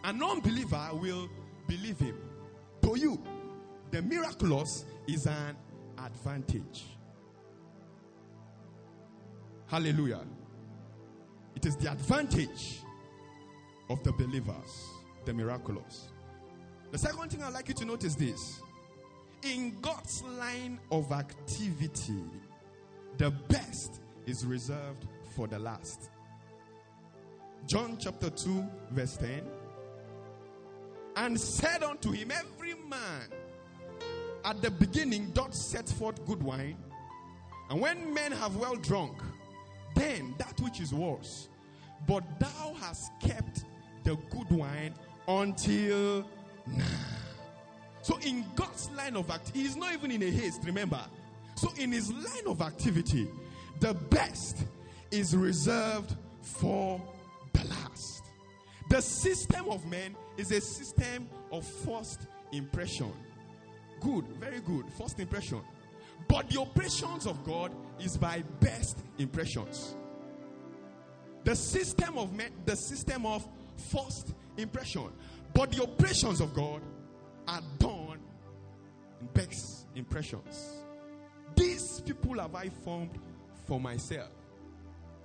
an 0.04 0.22
unbeliever 0.22 0.90
will 0.92 1.28
believe 1.66 1.98
him. 1.98 2.16
To 2.86 2.96
you, 2.96 3.20
the 3.90 4.00
miraculous 4.00 4.84
is 5.08 5.26
an 5.26 5.56
advantage. 5.98 6.84
Hallelujah. 9.66 10.20
It 11.56 11.66
is 11.66 11.74
the 11.74 11.90
advantage 11.90 12.82
of 13.90 14.04
the 14.04 14.12
believers, 14.12 14.88
the 15.24 15.34
miraculous. 15.34 16.12
The 16.92 16.98
second 16.98 17.28
thing 17.32 17.42
I'd 17.42 17.54
like 17.54 17.66
you 17.66 17.74
to 17.74 17.84
notice 17.84 18.14
this 18.14 18.60
in 19.42 19.76
God's 19.80 20.22
line 20.38 20.78
of 20.92 21.10
activity, 21.10 22.22
the 23.18 23.32
best 23.32 24.00
is 24.26 24.46
reserved 24.46 25.08
for 25.34 25.48
the 25.48 25.58
last. 25.58 26.08
John 27.66 27.96
chapter 27.98 28.30
2, 28.30 28.64
verse 28.92 29.16
10. 29.16 29.42
And 31.16 31.40
said 31.40 31.82
unto 31.82 32.12
him, 32.12 32.30
Every 32.30 32.74
man 32.88 33.28
at 34.44 34.62
the 34.62 34.70
beginning 34.70 35.30
doth 35.30 35.54
set 35.54 35.88
forth 35.88 36.24
good 36.26 36.42
wine, 36.42 36.76
and 37.70 37.80
when 37.80 38.14
men 38.14 38.32
have 38.32 38.56
well 38.56 38.76
drunk, 38.76 39.20
then 39.94 40.34
that 40.38 40.60
which 40.60 40.80
is 40.80 40.92
worse. 40.92 41.48
But 42.06 42.22
thou 42.38 42.74
hast 42.78 43.10
kept 43.20 43.64
the 44.04 44.16
good 44.30 44.50
wine 44.50 44.94
until 45.26 46.24
now. 46.66 46.84
So 48.02 48.18
in 48.20 48.44
God's 48.54 48.88
line 48.90 49.16
of 49.16 49.28
activity, 49.30 49.62
he's 49.62 49.76
not 49.76 49.92
even 49.92 50.12
in 50.12 50.22
a 50.22 50.30
haste, 50.30 50.60
remember. 50.64 51.00
So 51.56 51.72
in 51.76 51.90
his 51.90 52.12
line 52.12 52.46
of 52.46 52.60
activity, 52.62 53.28
the 53.80 53.94
best 53.94 54.58
is 55.10 55.34
reserved 55.34 56.14
for. 56.40 57.00
The 58.88 59.00
system 59.00 59.68
of 59.68 59.84
men 59.86 60.14
is 60.36 60.52
a 60.52 60.60
system 60.60 61.28
of 61.50 61.66
first 61.66 62.28
impression. 62.52 63.12
Good, 64.00 64.26
very 64.38 64.60
good, 64.60 64.86
first 64.98 65.18
impression. 65.18 65.60
But 66.28 66.48
the 66.50 66.60
operations 66.60 67.26
of 67.26 67.44
God 67.44 67.72
is 68.00 68.16
by 68.16 68.42
best 68.60 68.98
impressions. 69.18 69.96
The 71.44 71.54
system 71.54 72.18
of 72.18 72.32
men, 72.32 72.50
the 72.64 72.76
system 72.76 73.26
of 73.26 73.46
first 73.90 74.34
impression. 74.56 75.12
But 75.52 75.72
the 75.72 75.82
operations 75.82 76.40
of 76.40 76.54
God 76.54 76.82
are 77.48 77.62
done 77.78 78.18
in 79.20 79.26
best 79.32 79.86
impressions. 79.94 80.82
These 81.54 82.00
people 82.00 82.38
have 82.38 82.54
I 82.54 82.68
formed 82.68 83.18
for 83.66 83.80
myself. 83.80 84.30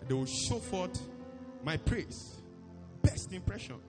They 0.07 0.13
will 0.13 0.25
show 0.25 0.59
forth 0.59 1.01
my 1.63 1.77
praise. 1.77 2.40
Best 3.01 3.33
impressions. 3.33 3.81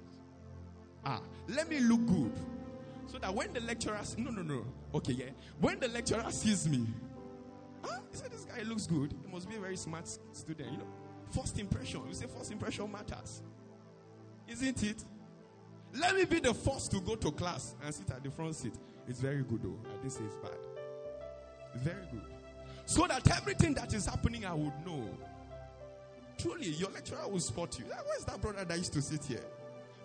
Ah, 1.04 1.20
let 1.48 1.68
me 1.68 1.80
look 1.80 2.06
good. 2.06 2.32
So 3.06 3.18
that 3.18 3.34
when 3.34 3.52
the 3.52 3.60
lecturer 3.60 4.00
no 4.16 4.30
no 4.30 4.40
no 4.40 4.64
okay 4.94 5.12
yeah 5.12 5.26
when 5.60 5.78
the 5.78 5.88
lecturer 5.88 6.24
sees 6.30 6.66
me 6.66 6.86
ah 7.84 7.98
he 8.10 8.16
said 8.16 8.30
this 8.32 8.46
guy 8.46 8.62
looks 8.62 8.86
good 8.86 9.12
he 9.22 9.30
must 9.30 9.50
be 9.50 9.56
a 9.56 9.60
very 9.60 9.76
smart 9.76 10.08
student 10.32 10.70
you 10.70 10.78
know 10.78 10.86
first 11.28 11.58
impression 11.58 12.00
you 12.08 12.14
say 12.14 12.24
first 12.26 12.50
impression 12.52 12.90
matters 12.90 13.42
isn't 14.48 14.82
it 14.82 15.04
let 15.94 16.16
me 16.16 16.24
be 16.24 16.40
the 16.40 16.54
first 16.54 16.90
to 16.92 17.00
go 17.00 17.14
to 17.16 17.30
class 17.32 17.74
and 17.84 17.94
sit 17.94 18.10
at 18.10 18.24
the 18.24 18.30
front 18.30 18.54
seat. 18.56 18.74
It's 19.06 19.20
very 19.20 19.42
good 19.42 19.62
though. 19.62 19.78
I 19.90 19.96
didn't 19.98 20.12
say 20.12 20.24
it's 20.24 20.36
bad. 20.36 20.58
Very 21.76 22.06
good. 22.10 22.22
So 22.86 23.06
that 23.06 23.30
everything 23.36 23.74
that 23.74 23.92
is 23.92 24.06
happening, 24.06 24.44
I 24.44 24.54
would 24.54 24.72
know. 24.86 25.06
Truly, 26.42 26.70
your 26.70 26.90
lecturer 26.90 27.28
will 27.28 27.38
spot 27.38 27.78
you. 27.78 27.84
Where's 27.84 28.24
that 28.24 28.40
brother 28.40 28.64
that 28.64 28.76
used 28.76 28.92
to 28.94 29.02
sit 29.02 29.24
here? 29.24 29.44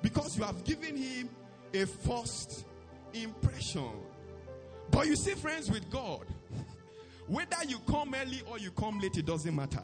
Because 0.03 0.37
you 0.37 0.43
have 0.43 0.63
given 0.63 0.95
him 0.95 1.29
a 1.73 1.85
first 1.87 2.65
impression. 3.13 3.89
But 4.91 5.07
you 5.07 5.15
see, 5.15 5.33
friends, 5.33 5.71
with 5.71 5.89
God, 5.89 6.25
whether 7.27 7.57
you 7.67 7.79
come 7.89 8.13
early 8.13 8.43
or 8.47 8.59
you 8.59 8.69
come 8.69 8.99
late, 8.99 9.17
it 9.17 9.25
doesn't 9.25 9.55
matter. 9.55 9.83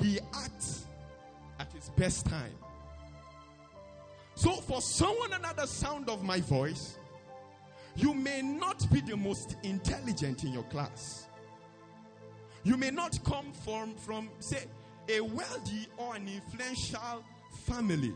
He 0.00 0.18
acts 0.34 0.86
at 1.60 1.70
his 1.70 1.90
best 1.90 2.24
time. 2.24 2.54
So, 4.36 4.52
for 4.52 4.80
someone 4.80 5.30
the 5.56 5.66
sound 5.66 6.08
of 6.08 6.22
my 6.22 6.40
voice, 6.40 6.98
you 7.94 8.14
may 8.14 8.40
not 8.42 8.90
be 8.90 9.00
the 9.00 9.16
most 9.16 9.56
intelligent 9.62 10.44
in 10.44 10.52
your 10.52 10.64
class. 10.64 11.26
You 12.62 12.76
may 12.76 12.90
not 12.90 13.22
come 13.24 13.52
from, 13.64 13.94
from 13.94 14.28
say, 14.38 14.64
a 15.08 15.20
wealthy 15.20 15.86
or 15.96 16.16
an 16.16 16.28
influential 16.28 17.24
family. 17.64 18.12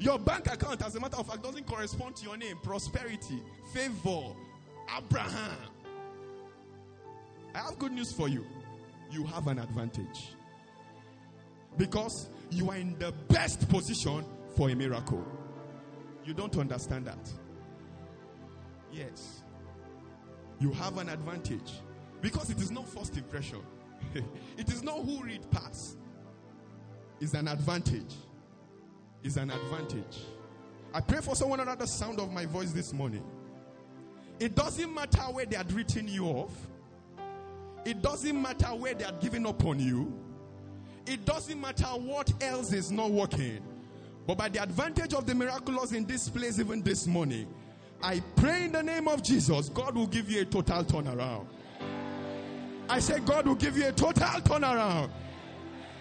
Your 0.00 0.18
bank 0.18 0.46
account, 0.46 0.82
as 0.84 0.94
a 0.94 1.00
matter 1.00 1.16
of 1.16 1.26
fact, 1.26 1.42
doesn't 1.42 1.66
correspond 1.66 2.16
to 2.16 2.24
your 2.24 2.36
name. 2.36 2.56
Prosperity, 2.62 3.42
favor, 3.72 4.32
Abraham. 4.96 5.58
I 7.54 7.58
have 7.58 7.78
good 7.78 7.92
news 7.92 8.12
for 8.12 8.28
you. 8.28 8.46
You 9.10 9.24
have 9.24 9.48
an 9.48 9.58
advantage. 9.58 10.34
Because 11.76 12.28
you 12.50 12.70
are 12.70 12.76
in 12.76 12.96
the 12.98 13.12
best 13.28 13.68
position 13.68 14.24
for 14.56 14.70
a 14.70 14.74
miracle. 14.74 15.24
You 16.24 16.34
don't 16.34 16.56
understand 16.58 17.06
that. 17.06 17.30
Yes. 18.92 19.42
You 20.60 20.72
have 20.72 20.98
an 20.98 21.08
advantage. 21.08 21.72
Because 22.20 22.50
it 22.50 22.60
is 22.60 22.70
not 22.70 22.88
first 22.88 23.16
impression. 23.16 23.60
it 24.56 24.68
is 24.70 24.82
not 24.82 25.00
who 25.04 25.22
read 25.22 25.50
pass. 25.50 25.96
It's 27.20 27.34
an 27.34 27.48
advantage. 27.48 28.14
It's 29.22 29.36
an 29.36 29.50
advantage. 29.50 30.18
I 30.94 31.00
pray 31.00 31.20
for 31.20 31.36
someone 31.36 31.58
the 31.78 31.86
sound 31.86 32.20
of 32.20 32.32
my 32.32 32.46
voice 32.46 32.72
this 32.72 32.92
morning. 32.92 33.24
It 34.40 34.54
doesn't 34.54 34.92
matter 34.94 35.22
where 35.22 35.44
they 35.44 35.56
had 35.56 35.70
written 35.72 36.08
you 36.08 36.26
off. 36.26 36.52
It 37.84 38.02
doesn't 38.02 38.40
matter 38.40 38.68
where 38.68 38.94
they 38.94 39.04
had 39.04 39.20
given 39.20 39.46
up 39.46 39.64
on 39.64 39.80
you. 39.80 40.12
It 41.06 41.24
doesn't 41.24 41.60
matter 41.60 41.86
what 41.86 42.32
else 42.42 42.72
is 42.72 42.90
not 42.90 43.10
working. 43.10 43.60
But 44.26 44.38
by 44.38 44.48
the 44.50 44.62
advantage 44.62 45.14
of 45.14 45.26
the 45.26 45.34
miraculous 45.34 45.92
in 45.92 46.04
this 46.04 46.28
place, 46.28 46.60
even 46.60 46.82
this 46.82 47.06
morning, 47.06 47.52
I 48.02 48.20
pray 48.36 48.66
in 48.66 48.72
the 48.72 48.82
name 48.82 49.08
of 49.08 49.22
Jesus, 49.22 49.70
God 49.70 49.96
will 49.96 50.06
give 50.06 50.30
you 50.30 50.42
a 50.42 50.44
total 50.44 50.84
turnaround. 50.84 51.46
I 52.88 52.98
say, 53.00 53.20
God 53.20 53.46
will 53.46 53.54
give 53.54 53.76
you 53.76 53.88
a 53.88 53.92
total 53.92 54.24
turnaround. 54.40 55.10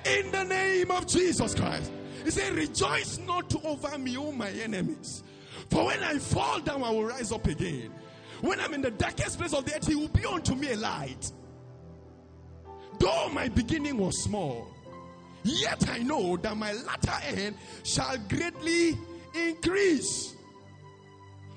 In 0.05 0.31
the 0.31 0.43
name 0.43 0.91
of 0.91 1.07
Jesus 1.07 1.53
Christ. 1.53 1.91
He 2.23 2.31
said, 2.31 2.53
Rejoice 2.53 3.19
not 3.19 3.53
over 3.65 3.97
me, 3.97 4.17
O 4.17 4.31
my 4.31 4.49
enemies. 4.49 5.23
For 5.69 5.85
when 5.85 6.03
I 6.03 6.17
fall 6.17 6.59
down, 6.61 6.83
I 6.83 6.91
will 6.91 7.05
rise 7.05 7.31
up 7.31 7.45
again. 7.47 7.91
When 8.41 8.59
I'm 8.59 8.73
in 8.73 8.81
the 8.81 8.91
darkest 8.91 9.39
place 9.39 9.53
of 9.53 9.65
the 9.65 9.75
earth, 9.75 9.87
He 9.87 9.95
will 9.95 10.07
be 10.09 10.25
unto 10.25 10.55
me 10.55 10.71
a 10.71 10.77
light. 10.77 11.31
Though 12.99 13.29
my 13.29 13.49
beginning 13.49 13.97
was 13.97 14.23
small, 14.23 14.67
Yet 15.47 15.89
I 15.89 15.99
know 15.99 16.35
that 16.37 16.57
my 16.57 16.73
latter 16.73 17.25
end 17.25 17.55
shall 17.83 18.17
greatly 18.27 18.97
increase. 19.33 20.35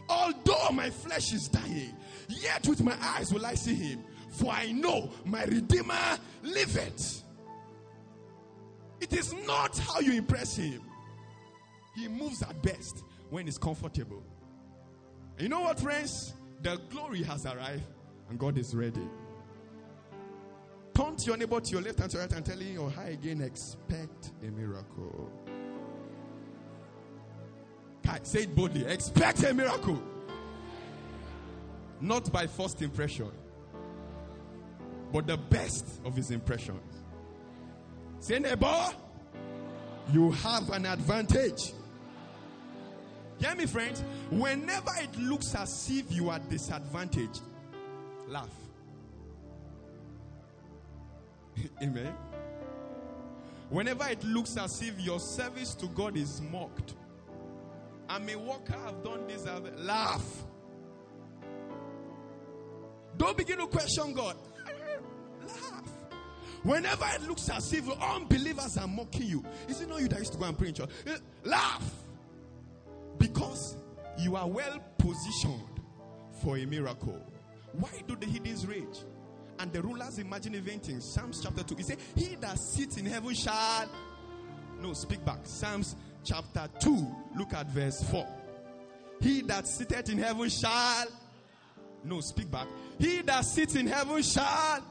Although 0.08 0.70
my 0.72 0.90
flesh 0.90 1.32
is 1.32 1.48
dying, 1.48 1.94
yet 2.28 2.68
with 2.68 2.84
my 2.84 2.94
eyes 3.00 3.32
will 3.32 3.44
I 3.44 3.54
see 3.54 3.74
him. 3.74 4.04
For 4.40 4.50
I 4.50 4.72
know 4.72 5.10
my 5.26 5.44
Redeemer 5.44 6.18
liveth. 6.42 7.22
It 9.00 9.12
is 9.12 9.34
not 9.46 9.78
how 9.78 10.00
you 10.00 10.12
impress 10.14 10.56
him. 10.56 10.80
He 11.94 12.08
moves 12.08 12.42
at 12.42 12.62
best 12.62 13.04
when 13.28 13.44
he's 13.44 13.58
comfortable. 13.58 14.22
And 15.36 15.42
you 15.42 15.48
know 15.50 15.60
what, 15.60 15.78
friends? 15.78 16.32
The 16.62 16.80
glory 16.88 17.22
has 17.22 17.44
arrived 17.44 17.84
and 18.30 18.38
God 18.38 18.56
is 18.56 18.74
ready. 18.74 19.06
Turn 20.94 21.16
to 21.16 21.26
your 21.26 21.36
neighbor 21.36 21.60
to 21.60 21.70
your 21.70 21.82
left 21.82 22.00
and 22.00 22.10
to 22.10 22.16
your 22.16 22.26
right 22.26 22.36
and 22.36 22.46
tell 22.46 22.58
him 22.58 22.80
or 22.80 22.90
high 22.90 23.10
again, 23.10 23.42
expect 23.42 24.32
a 24.42 24.50
miracle. 24.50 25.30
Say 28.22 28.42
it 28.42 28.54
boldly. 28.54 28.84
Expect 28.86 29.42
a 29.44 29.54
miracle. 29.54 30.00
Not 32.00 32.32
by 32.32 32.46
first 32.46 32.80
impression, 32.82 33.30
but 35.12 35.26
the 35.26 35.36
best 35.36 36.00
of 36.04 36.14
his 36.16 36.30
impressions. 36.30 36.80
Say, 38.20 38.38
neighbor, 38.38 38.90
you 40.12 40.30
have 40.32 40.70
an 40.70 40.86
advantage. 40.86 41.72
Hear 43.38 43.54
me, 43.54 43.66
friends. 43.66 44.04
Whenever 44.30 44.90
it 44.98 45.16
looks 45.18 45.54
as 45.54 45.88
if 45.90 46.12
you 46.12 46.28
are 46.28 46.38
disadvantaged, 46.38 47.40
laugh. 48.28 48.50
Amen. 51.82 52.12
Whenever 53.70 54.08
it 54.08 54.22
looks 54.24 54.56
as 54.56 54.82
if 54.82 55.00
your 55.00 55.20
service 55.20 55.74
to 55.76 55.86
God 55.88 56.16
is 56.16 56.42
mocked, 56.42 56.94
I'm 58.08 58.28
a 58.28 58.36
worker, 58.36 58.76
I've 58.86 59.02
done 59.04 59.26
this, 59.28 59.46
laugh. 59.78 60.44
Don't 63.16 63.36
begin 63.36 63.58
to 63.58 63.66
question 63.66 64.12
God. 64.12 64.36
Whenever 66.62 67.06
it 67.14 67.22
looks 67.26 67.48
as 67.48 67.72
if 67.72 67.88
unbelievers 68.00 68.76
are 68.76 68.86
mocking 68.86 69.26
you, 69.26 69.44
is 69.68 69.80
it 69.80 69.88
not 69.88 70.00
you 70.00 70.08
that 70.08 70.18
used 70.18 70.32
to 70.32 70.38
go 70.38 70.44
and 70.44 70.58
pray 70.58 70.68
in 70.68 70.74
church? 70.74 70.90
Eh, 71.06 71.16
laugh. 71.44 71.90
Because 73.18 73.76
you 74.18 74.36
are 74.36 74.46
well 74.46 74.78
positioned 74.98 75.80
for 76.42 76.58
a 76.58 76.66
miracle. 76.66 77.18
Why 77.72 77.90
do 78.06 78.16
the 78.16 78.26
heathens 78.26 78.66
rage? 78.66 79.04
And 79.58 79.72
the 79.72 79.82
rulers 79.82 80.18
imagine 80.18 80.54
inventing. 80.54 81.00
Psalms 81.00 81.40
chapter 81.42 81.62
2. 81.62 81.76
He 81.76 81.82
said, 81.82 81.98
He 82.16 82.34
that 82.36 82.58
sits 82.58 82.96
in 82.96 83.06
heaven 83.06 83.34
shall. 83.34 83.88
No, 84.80 84.94
speak 84.94 85.24
back. 85.24 85.40
Psalms 85.44 85.96
chapter 86.24 86.66
2. 86.80 87.06
Look 87.36 87.52
at 87.52 87.66
verse 87.68 88.02
4. 88.10 88.26
He 89.20 89.42
that 89.42 89.68
sitteth 89.68 90.08
in 90.10 90.18
heaven 90.18 90.48
shall. 90.48 91.06
No, 92.04 92.20
speak 92.20 92.50
back. 92.50 92.66
He 92.98 93.20
that 93.22 93.44
sits 93.44 93.74
in 93.74 93.86
heaven 93.86 94.22
shall. 94.22 94.82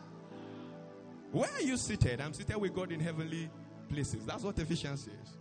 Where 1.32 1.50
are 1.50 1.62
you 1.62 1.78
seated? 1.78 2.22
I'm 2.22 2.34
seated 2.34 2.58
with 2.58 2.74
God 2.74 2.92
in 2.92 3.00
heavenly 3.00 3.50
places. 3.88 4.26
That's 4.26 4.44
what 4.44 4.58
Ephesians 4.58 5.04
says. 5.04 5.38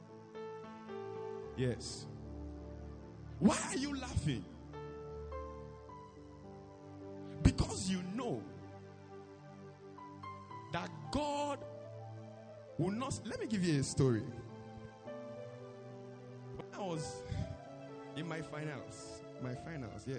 Yes. 1.56 2.06
Why 3.38 3.58
are 3.68 3.76
you 3.76 3.96
laughing? 3.96 4.44
Because 7.42 7.88
you 7.88 8.02
know 8.14 8.42
that 10.72 10.90
God 11.10 11.58
will 12.76 12.90
not. 12.90 13.18
Let 13.24 13.40
me 13.40 13.46
give 13.46 13.64
you 13.64 13.80
a 13.80 13.82
story. 13.82 14.22
When 16.56 16.66
I 16.74 16.78
was 16.78 17.22
in 18.16 18.28
my 18.28 18.42
finals, 18.42 19.22
my 19.42 19.54
finals, 19.54 20.04
yeah. 20.06 20.16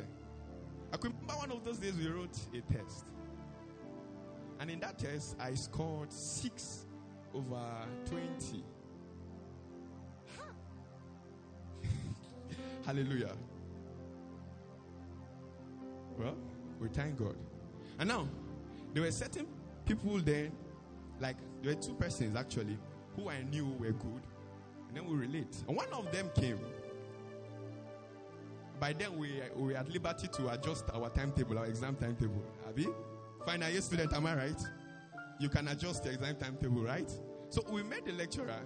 I 0.91 0.97
remember 0.97 1.33
one 1.33 1.51
of 1.51 1.63
those 1.63 1.77
days 1.77 1.93
we 1.95 2.07
wrote 2.07 2.37
a 2.53 2.73
test. 2.73 3.05
And 4.59 4.69
in 4.69 4.79
that 4.81 4.99
test, 4.99 5.37
I 5.39 5.53
scored 5.53 6.11
6 6.11 6.85
over 7.33 7.63
20. 8.05 8.63
Hallelujah. 12.85 13.31
Well, 16.17 16.35
we 16.79 16.89
thank 16.89 17.17
God. 17.17 17.35
And 17.97 18.09
now, 18.09 18.27
there 18.93 19.03
were 19.03 19.11
certain 19.11 19.47
people 19.85 20.19
then, 20.19 20.51
like, 21.19 21.37
there 21.61 21.73
were 21.73 21.81
two 21.81 21.93
persons 21.93 22.35
actually, 22.35 22.77
who 23.15 23.29
I 23.29 23.43
knew 23.43 23.67
were 23.79 23.91
good. 23.91 24.21
And 24.89 24.97
then 24.97 25.07
we 25.07 25.15
relate. 25.15 25.55
And 25.67 25.77
one 25.77 25.87
of 25.93 26.11
them 26.11 26.29
came. 26.35 26.59
By 28.79 28.93
then, 28.93 29.17
we, 29.17 29.41
we 29.55 29.75
at 29.75 29.89
liberty 29.89 30.27
to 30.27 30.49
adjust 30.49 30.85
our 30.93 31.09
timetable, 31.09 31.59
our 31.59 31.65
exam 31.65 31.95
timetable. 31.95 32.43
Abi? 32.67 32.87
Final 33.45 33.69
year 33.69 33.81
student, 33.81 34.13
am 34.13 34.25
I 34.25 34.35
right? 34.35 34.61
You 35.39 35.49
can 35.49 35.67
adjust 35.69 36.03
the 36.03 36.11
exam 36.11 36.35
timetable, 36.35 36.83
right? 36.83 37.09
So 37.49 37.63
we 37.69 37.81
met 37.83 38.05
the 38.05 38.11
lecturer 38.11 38.59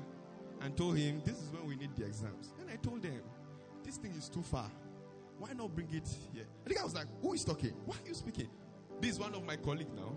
and 0.61 0.75
told 0.75 0.97
him, 0.97 1.21
This 1.25 1.35
is 1.35 1.49
when 1.51 1.67
we 1.67 1.75
need 1.75 1.95
the 1.95 2.05
exams. 2.05 2.53
And 2.59 2.69
I 2.69 2.75
told 2.77 3.01
them, 3.01 3.21
This 3.83 3.97
thing 3.97 4.11
is 4.17 4.29
too 4.29 4.41
far. 4.41 4.69
Why 5.37 5.53
not 5.53 5.75
bring 5.75 5.87
it 5.93 6.07
here? 6.33 6.45
I 6.65 6.67
think 6.67 6.79
I 6.79 6.83
was 6.83 6.95
like, 6.95 7.07
Who 7.21 7.33
is 7.33 7.43
talking? 7.43 7.73
Why 7.85 7.95
are 8.03 8.07
you 8.07 8.13
speaking? 8.13 8.49
This 8.99 9.13
is 9.13 9.19
one 9.19 9.33
of 9.35 9.43
my 9.45 9.55
colleagues 9.57 9.91
now. 9.95 10.15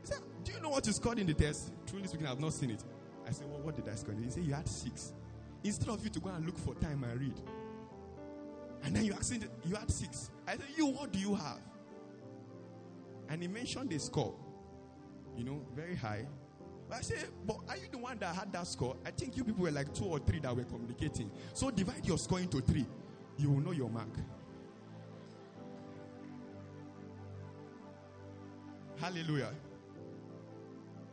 He 0.00 0.06
said, 0.06 0.20
Do 0.44 0.52
you 0.52 0.60
know 0.60 0.70
what 0.70 0.86
you 0.86 0.92
scored 0.92 1.18
in 1.18 1.26
the 1.26 1.34
test? 1.34 1.72
Truly 1.86 2.06
speaking, 2.06 2.26
I 2.26 2.30
have 2.30 2.40
not 2.40 2.52
seen 2.52 2.70
it. 2.70 2.84
I 3.26 3.32
said, 3.32 3.48
Well, 3.50 3.60
what 3.60 3.76
did 3.76 3.88
I 3.88 3.96
score? 3.96 4.14
He 4.14 4.30
said, 4.30 4.44
You 4.44 4.54
had 4.54 4.68
six. 4.68 5.12
Instead 5.64 5.88
of 5.88 6.02
you 6.04 6.10
to 6.10 6.20
go 6.20 6.30
and 6.30 6.46
look 6.46 6.58
for 6.58 6.74
time 6.76 7.02
and 7.02 7.20
read. 7.20 7.40
And 8.84 8.94
then 8.94 9.04
you 9.04 9.14
asked 9.14 9.32
you 9.32 9.74
had 9.74 9.90
six. 9.90 10.30
I 10.46 10.52
said, 10.52 10.62
You, 10.76 10.86
what 10.86 11.12
do 11.12 11.18
you 11.18 11.34
have? 11.34 11.60
And 13.28 13.42
he 13.42 13.48
mentioned 13.48 13.90
the 13.90 13.98
score. 13.98 14.34
You 15.36 15.44
know, 15.44 15.60
very 15.74 15.96
high. 15.96 16.26
But 16.88 16.98
I 16.98 17.00
said, 17.02 17.26
But 17.46 17.56
are 17.68 17.76
you 17.76 17.88
the 17.90 17.98
one 17.98 18.18
that 18.18 18.34
had 18.34 18.52
that 18.52 18.66
score? 18.66 18.96
I 19.04 19.10
think 19.10 19.36
you 19.36 19.44
people 19.44 19.64
were 19.64 19.70
like 19.70 19.92
two 19.92 20.04
or 20.04 20.18
three 20.18 20.38
that 20.40 20.54
were 20.54 20.64
communicating. 20.64 21.30
So 21.52 21.70
divide 21.70 22.06
your 22.06 22.18
score 22.18 22.40
into 22.40 22.60
three. 22.60 22.86
You 23.38 23.50
will 23.50 23.60
know 23.60 23.72
your 23.72 23.90
mark. 23.90 24.08
Hallelujah. 28.98 29.50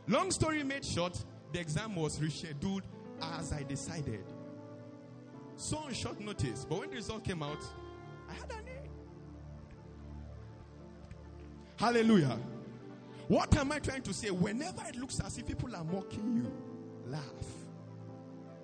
Long 0.08 0.32
story 0.32 0.64
made 0.64 0.86
short, 0.86 1.22
the 1.52 1.60
exam 1.60 1.96
was 1.96 2.20
rescheduled 2.20 2.82
as 3.22 3.52
I 3.52 3.64
decided. 3.64 4.24
So 5.56 5.78
on 5.78 5.94
short 5.94 6.20
notice, 6.20 6.66
but 6.68 6.80
when 6.80 6.90
the 6.90 6.96
result 6.96 7.24
came 7.24 7.44
out, 7.44 7.62
I 8.30 8.34
had 8.34 8.52
an 8.52 8.68
Hallelujah. 11.84 12.40
What 13.28 13.58
am 13.58 13.74
I 13.74 13.80
trying 13.80 14.04
to 14.04 14.14
say? 14.14 14.32
Whenever 14.32 14.88
it 14.88 14.96
looks 14.96 15.20
as 15.20 15.38
if 15.38 15.46
people 15.46 15.76
are 15.76 15.84
mocking 15.84 16.38
you, 16.38 16.50
laugh. 17.12 17.22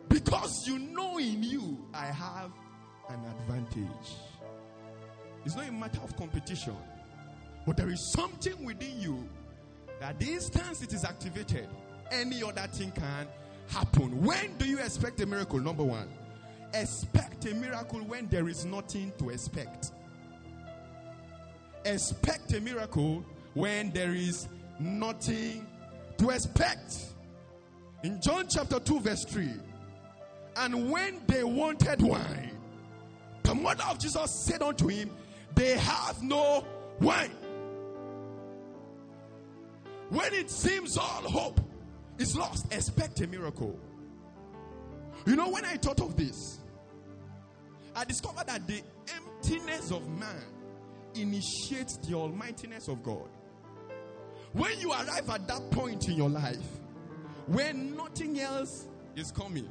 Because 0.08 0.66
you 0.66 0.80
know 0.80 1.18
in 1.18 1.44
you, 1.44 1.86
I 1.94 2.06
have 2.06 2.52
an 3.10 3.20
advantage. 3.26 4.14
It's 5.44 5.54
not 5.54 5.68
a 5.68 5.72
matter 5.74 6.00
of 6.02 6.16
competition, 6.16 6.78
but 7.66 7.76
there 7.76 7.90
is 7.90 8.10
something 8.14 8.64
within 8.64 9.02
you 9.02 9.28
that 10.00 10.18
the 10.18 10.32
instance 10.32 10.82
it 10.82 10.94
is 10.94 11.04
activated, 11.04 11.68
any 12.12 12.42
other 12.42 12.68
thing 12.72 12.92
can 12.92 13.28
happen. 13.68 14.24
When 14.24 14.56
do 14.58 14.66
you 14.66 14.80
expect 14.80 15.20
a 15.20 15.26
miracle? 15.26 15.60
Number 15.60 15.84
one, 15.84 16.08
expect 16.74 17.46
a 17.48 17.54
miracle 17.54 18.00
when 18.00 18.30
there 18.30 18.48
is 18.48 18.64
nothing 18.64 19.12
to 19.18 19.32
expect. 19.32 19.92
Expect 21.86 22.54
a 22.54 22.62
miracle 22.62 23.24
when 23.54 23.92
there 23.92 24.14
is 24.14 24.48
nothing 24.80 25.66
to 26.18 26.30
expect. 26.30 26.98
In 28.04 28.22
John 28.22 28.48
chapter 28.48 28.80
2, 28.80 29.00
verse 29.02 29.26
3, 29.26 29.50
and 30.58 30.92
when 30.92 31.22
they 31.28 31.44
wanted 31.44 32.02
wine, 32.02 32.58
the 33.44 33.56
mother 33.56 33.84
of 33.90 34.00
Jesus 34.00 34.30
said 34.32 34.62
unto 34.62 34.88
him, 34.88 35.10
They 35.56 35.78
have 35.78 36.22
no 36.22 36.66
wine. 37.00 37.36
When 40.10 40.34
it 40.34 40.50
seems 40.50 40.98
all 40.98 41.22
hope 41.24 41.62
is 42.18 42.36
lost, 42.36 42.74
expect 42.74 43.22
a 43.22 43.28
miracle. 43.28 43.80
You 45.26 45.36
know, 45.36 45.50
when 45.50 45.66
I 45.66 45.78
thought 45.78 46.02
of 46.02 46.16
this, 46.16 46.60
I 47.96 48.06
discovered 48.06 48.48
that 48.48 48.66
the 48.68 48.82
emptiness 49.16 49.92
of 49.92 50.08
man 50.10 50.44
initiates 51.16 51.98
the 51.98 52.14
almightiness 52.14 52.88
of 52.88 53.04
God. 53.04 53.30
When 54.54 54.80
you 54.80 54.92
arrive 54.92 55.30
at 55.30 55.48
that 55.48 55.72
point 55.72 56.08
in 56.08 56.16
your 56.16 56.30
life, 56.30 56.80
when 57.48 57.96
nothing 57.96 58.40
else 58.40 58.88
is 59.16 59.32
coming, 59.32 59.70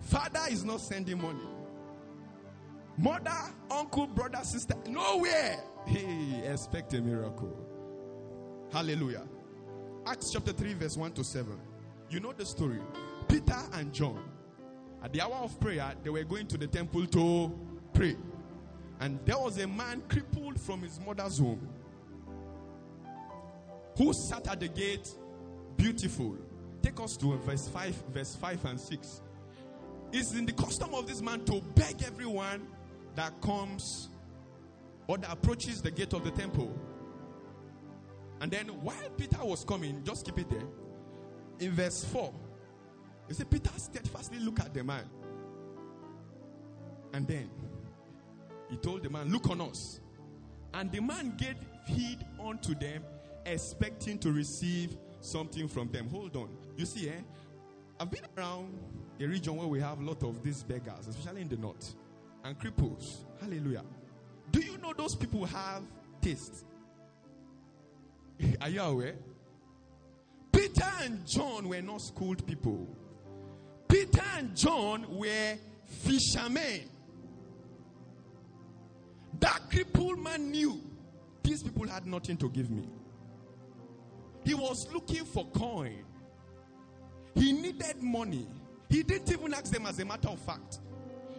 father 0.00 0.40
is 0.50 0.64
not 0.64 0.80
sending 0.80 1.20
money, 1.20 1.46
mother, 2.96 3.30
uncle, 3.70 4.06
brother, 4.06 4.40
sister, 4.42 4.74
nowhere. 4.88 5.62
Hey, 5.86 6.42
expect 6.46 6.94
a 6.94 7.00
miracle. 7.00 7.56
Hallelujah. 8.72 9.26
Acts 10.06 10.30
chapter 10.32 10.52
3, 10.52 10.74
verse 10.74 10.96
1 10.96 11.12
to 11.12 11.24
7. 11.24 11.58
You 12.08 12.20
know 12.20 12.32
the 12.32 12.44
story. 12.46 12.80
Peter 13.28 13.58
and 13.74 13.92
John, 13.92 14.22
at 15.02 15.12
the 15.12 15.20
hour 15.20 15.34
of 15.34 15.58
prayer, 15.60 15.92
they 16.02 16.10
were 16.10 16.24
going 16.24 16.46
to 16.48 16.58
the 16.58 16.66
temple 16.66 17.06
to 17.06 17.58
pray. 17.92 18.16
And 19.02 19.18
there 19.24 19.36
was 19.36 19.58
a 19.58 19.66
man 19.66 20.00
crippled 20.08 20.60
from 20.60 20.82
his 20.82 21.00
mother's 21.00 21.42
womb 21.42 21.68
who 23.98 24.12
sat 24.12 24.46
at 24.46 24.60
the 24.60 24.68
gate 24.68 25.10
beautiful. 25.76 26.36
Take 26.82 27.00
us 27.00 27.16
to 27.16 27.36
verse 27.38 27.66
5, 27.66 27.94
verse 28.14 28.36
5 28.36 28.64
and 28.64 28.80
6. 28.80 29.22
It's 30.12 30.34
in 30.34 30.46
the 30.46 30.52
custom 30.52 30.94
of 30.94 31.08
this 31.08 31.20
man 31.20 31.44
to 31.46 31.60
beg 31.74 32.00
everyone 32.04 32.68
that 33.16 33.40
comes 33.40 34.08
or 35.08 35.18
that 35.18 35.32
approaches 35.32 35.82
the 35.82 35.90
gate 35.90 36.12
of 36.12 36.22
the 36.22 36.30
temple. 36.30 36.72
And 38.40 38.52
then 38.52 38.68
while 38.68 39.10
Peter 39.16 39.44
was 39.44 39.64
coming, 39.64 40.04
just 40.04 40.24
keep 40.26 40.38
it 40.38 40.48
there. 40.48 40.68
In 41.58 41.72
verse 41.72 42.04
4, 42.04 42.32
you 43.28 43.34
see, 43.34 43.44
Peter 43.44 43.70
steadfastly 43.78 44.38
looked 44.38 44.60
at 44.60 44.72
the 44.72 44.84
man. 44.84 45.10
And 47.12 47.26
then 47.26 47.50
he 48.72 48.78
told 48.78 49.02
the 49.02 49.10
man, 49.10 49.30
Look 49.30 49.50
on 49.50 49.60
us. 49.60 50.00
And 50.72 50.90
the 50.90 51.00
man 51.00 51.34
gave 51.36 51.56
heed 51.86 52.24
unto 52.42 52.74
them, 52.74 53.04
expecting 53.44 54.18
to 54.20 54.32
receive 54.32 54.96
something 55.20 55.68
from 55.68 55.90
them. 55.92 56.08
Hold 56.08 56.34
on. 56.36 56.48
You 56.78 56.86
see, 56.86 57.10
eh? 57.10 57.20
I've 58.00 58.10
been 58.10 58.24
around 58.34 58.78
a 59.20 59.26
region 59.26 59.56
where 59.56 59.66
we 59.66 59.78
have 59.80 60.00
a 60.00 60.02
lot 60.02 60.22
of 60.22 60.42
these 60.42 60.62
beggars, 60.62 61.06
especially 61.06 61.42
in 61.42 61.50
the 61.50 61.58
north, 61.58 61.94
and 62.44 62.58
cripples. 62.58 63.24
Hallelujah. 63.42 63.84
Do 64.50 64.60
you 64.60 64.78
know 64.78 64.94
those 64.96 65.16
people 65.16 65.44
have 65.44 65.82
taste? 66.22 66.64
Are 68.62 68.70
you 68.70 68.80
aware? 68.80 69.16
Peter 70.50 70.90
and 71.02 71.26
John 71.26 71.68
were 71.68 71.82
not 71.82 72.00
schooled 72.00 72.46
people. 72.46 72.88
Peter 73.86 74.22
and 74.38 74.56
John 74.56 75.04
were 75.10 75.58
fishermen. 75.84 76.88
That 79.40 79.70
crippled 79.70 80.18
man 80.18 80.50
knew 80.50 80.80
these 81.42 81.62
people 81.62 81.86
had 81.88 82.06
nothing 82.06 82.36
to 82.38 82.48
give 82.48 82.70
me. 82.70 82.88
He 84.44 84.54
was 84.54 84.88
looking 84.92 85.24
for 85.24 85.46
coin. 85.46 86.04
He 87.34 87.52
needed 87.52 88.02
money. 88.02 88.46
He 88.88 89.02
didn't 89.02 89.30
even 89.32 89.54
ask 89.54 89.72
them 89.72 89.86
as 89.86 89.98
a 89.98 90.04
matter 90.04 90.28
of 90.28 90.38
fact. 90.40 90.80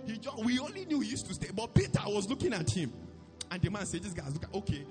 He 0.06 0.18
just, 0.18 0.38
we 0.44 0.60
only 0.60 0.86
knew 0.86 1.00
he 1.02 1.10
used 1.10 1.28
to 1.28 1.34
stay. 1.34 1.50
But 1.54 1.74
Peter 1.74 2.02
was 2.06 2.28
looking 2.30 2.54
at 2.54 2.70
him. 2.70 2.92
And 3.52 3.62
the 3.62 3.70
man 3.70 3.86
said, 3.86 4.04
This 4.04 4.14
guy's 4.14 4.34
look 4.34 4.54
okay. 4.54 4.86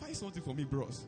Find 0.00 0.16
something 0.16 0.42
for 0.42 0.54
me, 0.54 0.64
bros. 0.64 1.06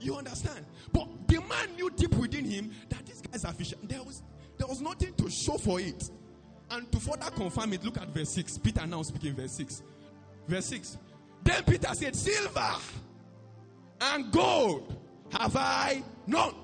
You 0.00 0.16
understand? 0.16 0.64
But 0.92 1.08
the 1.28 1.40
man 1.40 1.74
knew 1.76 1.90
deep 1.90 2.14
within 2.14 2.44
him 2.44 2.72
that 2.88 3.04
these 3.06 3.20
guys 3.20 3.44
are 3.44 3.52
fisher. 3.52 3.76
There 3.82 4.02
was 4.02 4.22
there 4.56 4.66
was 4.66 4.80
nothing 4.80 5.12
to 5.14 5.30
show 5.30 5.58
for 5.58 5.80
it. 5.80 6.10
And 6.70 6.90
to 6.92 6.98
further 6.98 7.30
confirm 7.30 7.72
it, 7.74 7.84
look 7.84 7.98
at 7.98 8.08
verse 8.08 8.30
6. 8.30 8.58
Peter 8.58 8.86
now 8.86 9.02
speaking 9.02 9.34
verse 9.34 9.52
6. 9.52 9.82
Verse 10.46 10.66
6. 10.66 10.98
Then 11.42 11.62
Peter 11.64 11.94
said, 11.94 12.16
Silver 12.16 12.74
and 14.00 14.32
gold 14.32 14.96
have 15.30 15.56
I 15.56 16.02
none. 16.26 16.54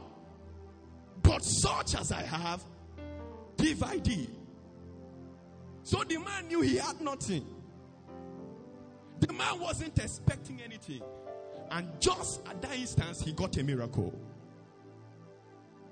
But 1.23 1.45
such 1.45 1.95
as 1.97 2.13
I 2.13 2.23
have, 2.23 2.63
give 3.57 3.83
I 3.83 3.99
thee. 3.99 4.29
So 5.83 6.03
the 6.05 6.19
man 6.19 6.49
knew 6.49 6.61
he 6.61 6.77
had 6.77 7.01
nothing. 7.01 7.47
The 9.21 9.33
man 9.33 9.61
wasn't 9.61 9.99
expecting 9.99 10.61
anything. 10.63 11.03
And 11.71 11.89
just 12.01 12.47
at 12.49 12.61
that 12.63 12.75
instance, 12.75 13.23
he 13.23 13.33
got 13.33 13.57
a 13.57 13.63
miracle. 13.63 14.13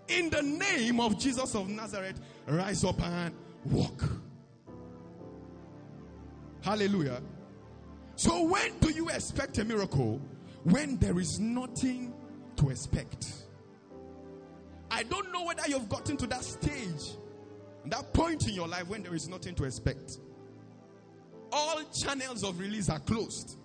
In 0.09 0.31
the 0.31 0.43
name 0.43 1.01
of 1.01 1.19
Jesus 1.19 1.55
of 1.55 1.69
Nazareth, 1.69 2.21
rise 2.47 2.85
up 2.85 3.01
and 3.03 3.35
walk. 3.67 4.03
Hallelujah. 6.63 7.21
So, 8.19 8.43
when 8.43 8.77
do 8.81 8.91
you 8.91 9.11
expect 9.11 9.59
a 9.59 9.65
miracle? 9.65 10.21
When 10.65 10.97
there 10.97 11.21
is 11.21 11.39
nothing 11.39 12.13
to 12.57 12.71
expect. 12.71 13.33
I 14.91 15.05
don't 15.05 15.31
know 15.31 15.45
whether 15.45 15.63
you've 15.69 15.89
gotten 15.89 16.17
to 16.17 16.27
that 16.27 16.43
stage, 16.43 17.17
that 17.85 18.13
point 18.13 18.49
in 18.49 18.55
your 18.55 18.67
life 18.67 18.89
when 18.89 19.05
there 19.05 19.15
is 19.15 19.29
nothing 19.29 19.55
to 19.55 19.65
expect. 19.65 20.19
All 21.53 21.81
channels 22.03 22.43
of 22.43 22.59
release 22.59 22.91
are 22.91 22.99
closed. 22.99 23.57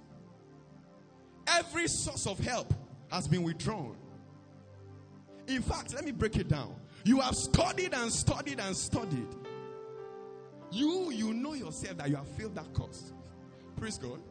Every 1.48 1.88
source 1.88 2.28
of 2.28 2.38
help 2.38 2.76
has 3.10 3.28
been 3.28 3.42
withdrawn. 3.42 3.98
In 5.48 5.64
fact, 5.64 5.96
let 5.96 6.06
me 6.06 6.12
break 6.12 6.38
it 6.38 6.48
down. 6.48 6.76
You 7.06 7.22
have 7.22 7.34
studied 7.34 7.96
and 7.96 8.14
studied 8.14 8.60
and 8.60 8.78
studied. 8.78 9.30
You, 10.72 11.10
you 11.10 11.34
know 11.34 11.56
yourself 11.56 11.98
that 11.98 12.08
you 12.08 12.18
have 12.18 12.28
failed 12.38 12.54
that 12.54 12.72
course. 12.76 13.14
Praise 13.78 13.98
God. 13.98 14.22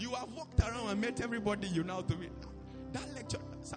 You 0.00 0.10
have 0.14 0.32
walked 0.32 0.58
around 0.60 0.88
and 0.88 1.00
met 1.00 1.20
everybody 1.20 1.68
you 1.68 1.84
know 1.84 2.00
to 2.00 2.16
meet. 2.16 2.32
That 2.92 3.14
lecture, 3.14 3.38
sir? 3.62 3.76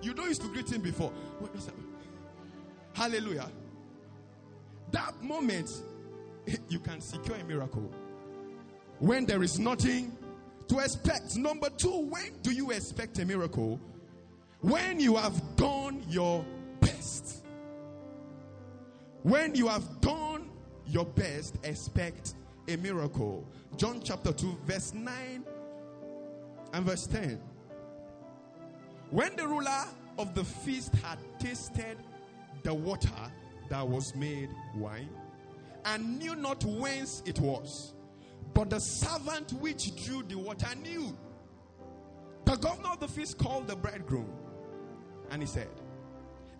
You 0.00 0.14
don't 0.14 0.28
used 0.28 0.40
to 0.42 0.48
greet 0.48 0.70
him 0.70 0.80
before. 0.80 1.12
Hallelujah. 2.94 3.50
That 4.92 5.20
moment, 5.20 5.70
you 6.68 6.78
can 6.78 7.00
secure 7.00 7.36
a 7.36 7.44
miracle. 7.44 7.90
When 9.00 9.26
there 9.26 9.42
is 9.42 9.58
nothing 9.58 10.16
to 10.68 10.78
expect. 10.78 11.36
Number 11.36 11.70
two, 11.70 12.06
when 12.08 12.40
do 12.42 12.52
you 12.52 12.70
expect 12.70 13.18
a 13.18 13.24
miracle? 13.24 13.80
When 14.60 15.00
you 15.00 15.16
have 15.16 15.56
done 15.56 16.04
your 16.08 16.44
best. 16.80 17.44
When 19.24 19.56
you 19.56 19.66
have 19.66 20.00
done 20.00 20.50
your 20.86 21.04
best, 21.04 21.56
expect 21.64 22.34
a 22.68 22.76
miracle. 22.76 23.46
John 23.76 24.00
chapter 24.02 24.32
2, 24.32 24.58
verse 24.66 24.94
9 24.94 25.44
and 26.72 26.84
verse 26.84 27.06
10. 27.06 27.40
When 29.10 29.36
the 29.36 29.46
ruler 29.46 29.84
of 30.18 30.34
the 30.34 30.44
feast 30.44 30.94
had 30.96 31.18
tasted 31.38 31.96
the 32.62 32.72
water 32.72 33.08
that 33.68 33.86
was 33.86 34.14
made 34.14 34.48
wine 34.76 35.08
and 35.84 36.18
knew 36.18 36.34
not 36.34 36.64
whence 36.64 37.22
it 37.26 37.38
was, 37.40 37.94
but 38.54 38.70
the 38.70 38.78
servant 38.78 39.52
which 39.54 39.94
drew 40.04 40.22
the 40.22 40.36
water 40.36 40.74
knew. 40.82 41.16
The 42.44 42.56
governor 42.56 42.90
of 42.90 43.00
the 43.00 43.08
feast 43.08 43.38
called 43.38 43.66
the 43.66 43.76
bridegroom 43.76 44.30
and 45.30 45.42
he 45.42 45.46
said, 45.46 45.68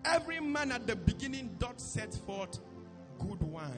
Every 0.05 0.39
man 0.39 0.71
at 0.71 0.87
the 0.87 0.95
beginning 0.95 1.55
doth 1.59 1.79
set 1.79 2.13
forth 2.13 2.59
good 3.19 3.41
wine, 3.43 3.69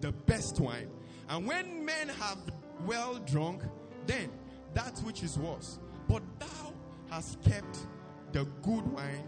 the 0.00 0.12
best 0.12 0.60
wine. 0.60 0.90
And 1.28 1.46
when 1.46 1.84
men 1.84 2.08
have 2.08 2.38
well 2.86 3.16
drunk, 3.26 3.62
then 4.06 4.30
that 4.74 4.98
which 5.00 5.22
is 5.22 5.38
worse. 5.38 5.78
But 6.08 6.22
thou 6.38 6.72
hast 7.10 7.40
kept 7.42 7.78
the 8.32 8.44
good 8.62 8.86
wine 8.92 9.26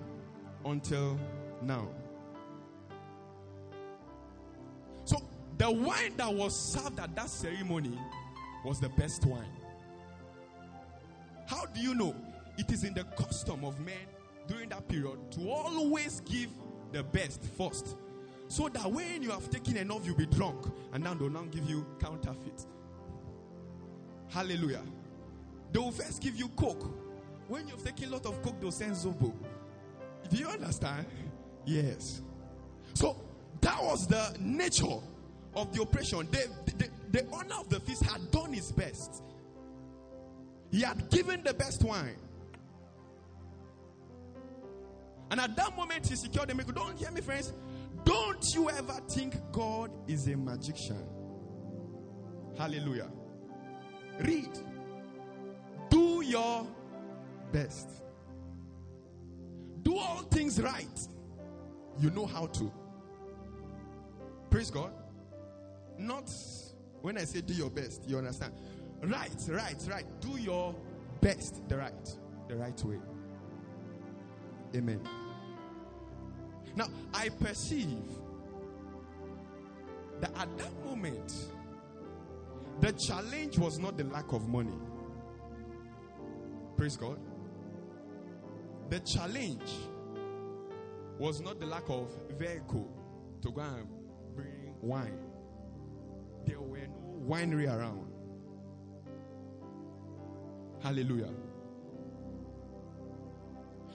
until 0.64 1.18
now. 1.62 1.88
So 5.04 5.16
the 5.58 5.70
wine 5.70 6.14
that 6.16 6.32
was 6.32 6.58
served 6.58 6.98
at 7.00 7.14
that 7.14 7.30
ceremony 7.30 7.98
was 8.64 8.80
the 8.80 8.88
best 8.90 9.24
wine. 9.24 9.44
How 11.46 11.66
do 11.66 11.80
you 11.80 11.94
know? 11.94 12.14
It 12.58 12.70
is 12.72 12.84
in 12.84 12.94
the 12.94 13.04
custom 13.04 13.64
of 13.64 13.78
men 13.80 13.94
during 14.48 14.68
that 14.70 14.88
period 14.88 15.18
to 15.32 15.50
always 15.50 16.20
give 16.20 16.50
the 16.92 17.02
best 17.02 17.42
first. 17.56 17.96
So 18.48 18.68
that 18.68 18.90
when 18.90 19.22
you 19.22 19.30
have 19.30 19.50
taken 19.50 19.76
enough, 19.76 20.06
you'll 20.06 20.16
be 20.16 20.26
drunk. 20.26 20.66
And 20.92 21.02
now 21.04 21.14
they'll 21.14 21.28
now 21.28 21.44
give 21.50 21.68
you 21.68 21.86
counterfeit. 22.00 22.66
Hallelujah. 24.28 24.82
They 25.72 25.78
will 25.78 25.92
first 25.92 26.22
give 26.22 26.36
you 26.36 26.48
coke. 26.48 26.90
When 27.48 27.68
you've 27.68 27.84
taken 27.84 28.08
a 28.08 28.12
lot 28.12 28.26
of 28.26 28.42
coke, 28.42 28.60
they'll 28.60 28.70
send 28.70 28.92
zobo. 28.92 29.32
Do 30.30 30.36
you 30.36 30.48
understand? 30.48 31.06
Yes. 31.64 32.22
So 32.94 33.16
that 33.60 33.82
was 33.82 34.06
the 34.06 34.36
nature 34.40 34.98
of 35.54 35.72
the 35.72 35.82
oppression. 35.82 36.28
The 37.10 37.26
owner 37.32 37.54
of 37.60 37.68
the 37.68 37.80
feast 37.80 38.04
had 38.04 38.30
done 38.30 38.52
his 38.52 38.72
best. 38.72 39.22
He 40.70 40.82
had 40.82 41.08
given 41.10 41.42
the 41.42 41.54
best 41.54 41.84
wine. 41.84 42.16
And 45.30 45.40
at 45.40 45.56
that 45.56 45.76
moment, 45.76 46.06
he 46.06 46.16
secured 46.16 46.48
the 46.48 46.54
miracle. 46.54 46.74
Don't 46.74 46.98
hear 46.98 47.10
me, 47.10 47.20
friends. 47.20 47.52
Don't 48.06 48.54
you 48.54 48.70
ever 48.70 49.00
think 49.08 49.34
God 49.50 49.90
is 50.06 50.28
a 50.28 50.36
magician. 50.36 51.04
Hallelujah. 52.56 53.10
Read. 54.20 54.58
Do 55.90 56.22
your 56.24 56.66
best. 57.50 57.88
Do 59.82 59.98
all 59.98 60.22
things 60.30 60.62
right. 60.62 60.98
You 61.98 62.10
know 62.10 62.26
how 62.26 62.46
to. 62.46 62.72
Praise 64.50 64.70
God. 64.70 64.92
Not 65.98 66.30
when 67.02 67.18
I 67.18 67.24
say 67.24 67.40
do 67.40 67.54
your 67.54 67.70
best, 67.70 68.08
you 68.08 68.18
understand. 68.18 68.52
Right, 69.02 69.30
right, 69.48 69.76
right. 69.88 70.20
Do 70.20 70.38
your 70.38 70.74
best 71.20 71.68
the 71.68 71.76
right, 71.76 72.18
the 72.48 72.56
right 72.56 72.84
way. 72.84 72.98
Amen. 74.76 75.00
Now, 76.76 76.86
I 77.12 77.30
perceive 77.30 77.98
that 80.20 80.30
at 80.36 80.56
that 80.58 80.84
moment, 80.84 81.32
The 82.80 82.92
challenge 82.92 83.58
was 83.58 83.78
not 83.78 83.96
the 83.96 84.04
lack 84.04 84.32
of 84.32 84.48
money. 84.48 84.78
Praise 86.76 86.96
God. 86.96 87.18
The 88.90 89.00
challenge 89.00 89.72
was 91.18 91.40
not 91.40 91.58
the 91.58 91.66
lack 91.66 91.88
of 91.88 92.10
vehicle 92.38 92.86
to 93.40 93.50
go 93.50 93.62
and 93.62 93.88
bring 94.34 94.74
wine. 94.82 95.18
There 96.44 96.60
were 96.60 96.86
no 96.86 97.18
winery 97.26 97.66
around. 97.66 98.12
Hallelujah. 100.82 101.32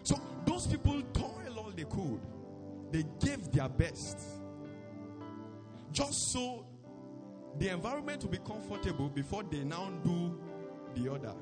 So 0.01 0.19
those 0.45 0.65
people 0.65 1.01
toil 1.13 1.59
all 1.59 1.71
they 1.75 1.83
could. 1.83 2.19
They 2.91 3.05
gave 3.19 3.51
their 3.51 3.69
best. 3.69 4.19
Just 5.91 6.31
so 6.31 6.65
the 7.57 7.69
environment 7.69 8.23
will 8.23 8.31
be 8.31 8.39
comfortable 8.39 9.09
before 9.09 9.43
they 9.43 9.63
now 9.63 9.91
do 10.03 10.39
the 10.95 11.11
other. 11.11 11.33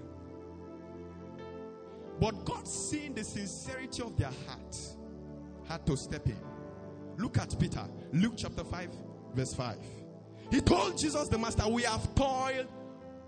But 2.19 2.45
God, 2.45 2.67
seeing 2.67 3.13
the 3.13 3.23
sincerity 3.23 4.01
of 4.01 4.17
their 4.17 4.31
heart, 4.47 4.75
had 5.67 5.85
to 5.85 5.95
step 5.95 6.27
in. 6.27 6.39
Look 7.17 7.37
at 7.37 7.57
Peter, 7.59 7.85
Luke 8.13 8.33
chapter 8.37 8.63
5, 8.63 8.89
verse 9.33 9.53
5. 9.53 9.77
He 10.51 10.61
told 10.61 10.97
Jesus, 10.97 11.27
the 11.29 11.37
Master, 11.37 11.67
We 11.67 11.83
have 11.83 12.13
toiled 12.15 12.67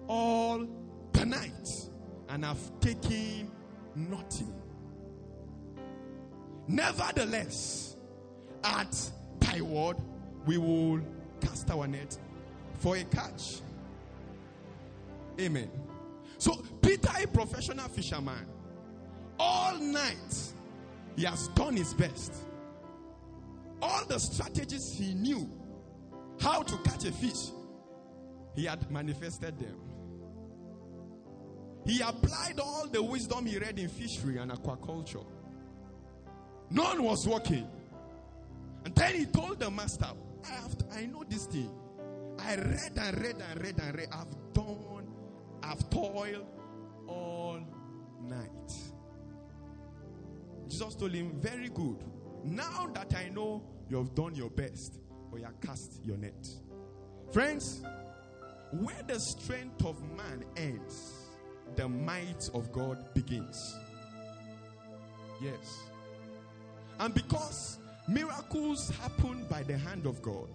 all 0.08 0.68
the 1.14 1.26
night 1.26 1.70
and 2.30 2.44
have 2.44 2.80
taken 2.80 3.52
nothing. 3.96 4.54
Nevertheless, 6.68 7.91
at 8.64 9.12
thy 9.40 9.62
word, 9.62 9.98
we 10.46 10.58
will 10.58 11.02
cast 11.40 11.70
our 11.72 11.88
net 11.88 12.18
for 12.80 12.96
a 12.96 13.04
catch. 13.06 13.62
Amen. 15.40 15.70
So, 16.38 16.54
Peter, 16.82 17.10
a 17.22 17.28
professional 17.28 17.88
fisherman, 17.90 18.46
all 19.40 19.78
night 19.78 20.54
he 21.16 21.24
has 21.24 21.48
done 21.50 21.76
his 21.76 21.94
best. 21.94 22.34
All 23.82 24.06
the 24.06 24.20
strategies 24.20 24.94
he 24.98 25.14
knew 25.14 25.50
how 26.40 26.62
to 26.64 26.78
catch 26.78 27.06
a 27.06 27.12
fish, 27.12 27.52
he 28.56 28.66
had 28.66 28.90
manifested 28.92 29.58
them. 29.60 29.76
He 31.86 32.02
applied 32.02 32.60
all 32.60 32.88
the 32.88 33.02
wisdom 33.02 33.46
he 33.46 33.58
read 33.58 33.80
in 33.80 33.90
fishery 33.90 34.38
and 34.38 34.52
aquaculture. 34.52 35.26
None 36.70 37.04
was 37.04 37.28
working. 37.28 37.68
And 38.86 38.96
then 38.96 39.16
he 39.16 39.26
told 39.26 39.60
the 39.60 39.70
master, 39.70 40.08
I, 40.44 40.52
have 40.54 40.78
to, 40.78 40.86
I 40.94 41.06
know 41.06 41.24
this 41.28 41.46
thing. 41.46 41.72
I 42.40 42.56
read 42.56 42.94
and 42.98 43.22
read 43.22 43.36
and 43.52 43.62
read 43.62 43.80
and 43.80 43.96
read. 43.96 44.08
I've 44.12 44.54
done, 44.54 45.08
I've 45.62 45.90
toiled 45.90 46.46
all 47.08 47.60
night. 48.28 48.74
Jesus 50.68 50.96
told 50.96 51.14
him, 51.14 51.40
Very 51.40 51.70
good. 51.70 52.04
Now 52.44 52.90
that 52.96 53.14
I 53.16 53.30
know 53.30 53.62
you 53.90 53.98
have 53.98 54.16
done 54.16 54.34
your 54.34 54.50
best, 54.50 55.00
or 55.32 55.38
you 55.38 55.46
have 55.46 55.60
cast 55.62 56.00
your 56.04 56.18
net. 56.18 56.48
Friends, 57.32 57.84
where 58.72 59.04
the 59.08 59.20
strength 59.20 59.86
of 59.86 60.02
man 60.16 60.44
ends, 60.58 61.28
the 61.76 61.88
might 61.88 62.50
of 62.54 62.72
God 62.72 63.14
begins. 63.14 63.76
Yes. 65.42 65.80
And 67.00 67.14
because 67.14 67.80
miracles 68.14 68.90
happen 69.02 69.46
by 69.50 69.64
the 69.64 69.78
hand 69.78 70.06
of 70.06 70.22
God, 70.22 70.50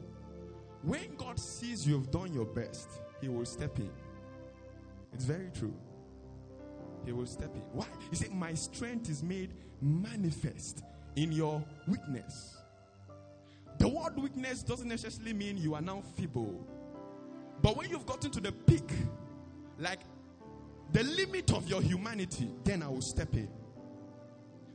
when 0.82 1.16
God 1.16 1.38
sees 1.38 1.86
you've 1.86 2.10
done 2.10 2.32
your 2.32 2.44
best, 2.44 2.88
He 3.20 3.28
will 3.28 3.44
step 3.44 3.78
in. 3.78 3.90
It's 5.12 5.24
very 5.24 5.50
true. 5.58 5.74
He 7.04 7.12
will 7.12 7.26
step 7.26 7.54
in. 7.54 7.62
Why? 7.72 7.86
He 8.10 8.16
said, 8.16 8.32
My 8.32 8.54
strength 8.54 9.08
is 9.08 9.22
made 9.22 9.54
manifest 9.80 10.82
in 11.14 11.32
your 11.32 11.64
weakness. 11.86 12.56
The 13.78 13.88
word 13.88 14.16
weakness 14.16 14.62
doesn't 14.62 14.88
necessarily 14.88 15.32
mean 15.32 15.56
you 15.58 15.74
are 15.74 15.82
now 15.82 16.02
feeble. 16.16 16.66
But 17.62 17.76
when 17.76 17.90
you've 17.90 18.06
gotten 18.06 18.30
to 18.32 18.40
the 18.40 18.52
peak, 18.52 18.90
like 19.78 20.00
the 20.92 21.02
limit 21.04 21.52
of 21.52 21.68
your 21.68 21.82
humanity, 21.82 22.50
then 22.64 22.82
I 22.82 22.88
will 22.88 23.02
step 23.02 23.34
in. 23.34 23.48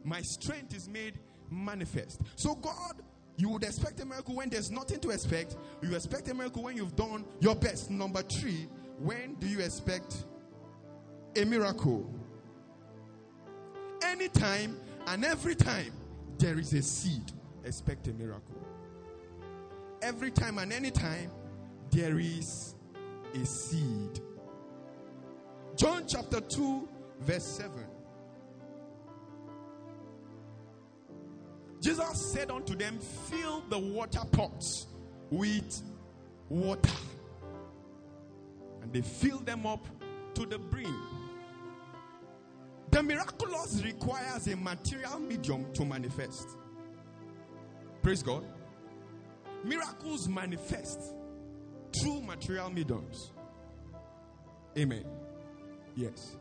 My 0.03 0.21
strength 0.21 0.75
is 0.75 0.89
made 0.89 1.19
manifest. 1.51 2.21
So, 2.35 2.55
God, 2.55 3.01
you 3.37 3.49
would 3.49 3.63
expect 3.63 3.99
a 3.99 4.05
miracle 4.05 4.35
when 4.35 4.49
there's 4.49 4.71
nothing 4.71 4.99
to 5.01 5.09
expect. 5.09 5.57
You 5.81 5.95
expect 5.95 6.29
a 6.29 6.33
miracle 6.33 6.63
when 6.63 6.77
you've 6.77 6.95
done 6.95 7.25
your 7.39 7.55
best. 7.55 7.91
Number 7.91 8.21
three, 8.21 8.67
when 8.99 9.35
do 9.35 9.47
you 9.47 9.59
expect 9.59 10.25
a 11.35 11.43
miracle? 11.43 12.13
Anytime 14.03 14.79
and 15.07 15.25
every 15.25 15.55
time 15.55 15.91
there 16.37 16.59
is 16.59 16.73
a 16.73 16.81
seed, 16.81 17.31
expect 17.65 18.07
a 18.07 18.13
miracle. 18.13 18.61
Every 20.01 20.31
time 20.31 20.57
and 20.57 20.71
any 20.73 20.91
time 20.91 21.29
there 21.91 22.19
is 22.19 22.75
a 23.33 23.45
seed. 23.45 24.19
John 25.75 26.05
chapter 26.07 26.41
2, 26.41 26.87
verse 27.21 27.45
7. 27.45 27.71
Jesus 31.81 32.31
said 32.31 32.51
unto 32.51 32.75
them, 32.75 32.99
Fill 32.99 33.63
the 33.69 33.79
water 33.79 34.21
pots 34.31 34.87
with 35.31 35.81
water. 36.47 36.91
And 38.81 38.93
they 38.93 39.01
filled 39.01 39.45
them 39.45 39.65
up 39.65 39.85
to 40.35 40.45
the 40.45 40.59
brim. 40.59 40.95
The 42.91 43.01
miraculous 43.01 43.81
requires 43.83 44.47
a 44.47 44.55
material 44.55 45.19
medium 45.19 45.71
to 45.73 45.85
manifest. 45.85 46.47
Praise 48.01 48.21
God. 48.21 48.43
Miracles 49.63 50.27
manifest 50.27 50.99
through 51.93 52.21
material 52.21 52.69
mediums. 52.69 53.31
Amen. 54.77 55.05
Yes. 55.95 56.35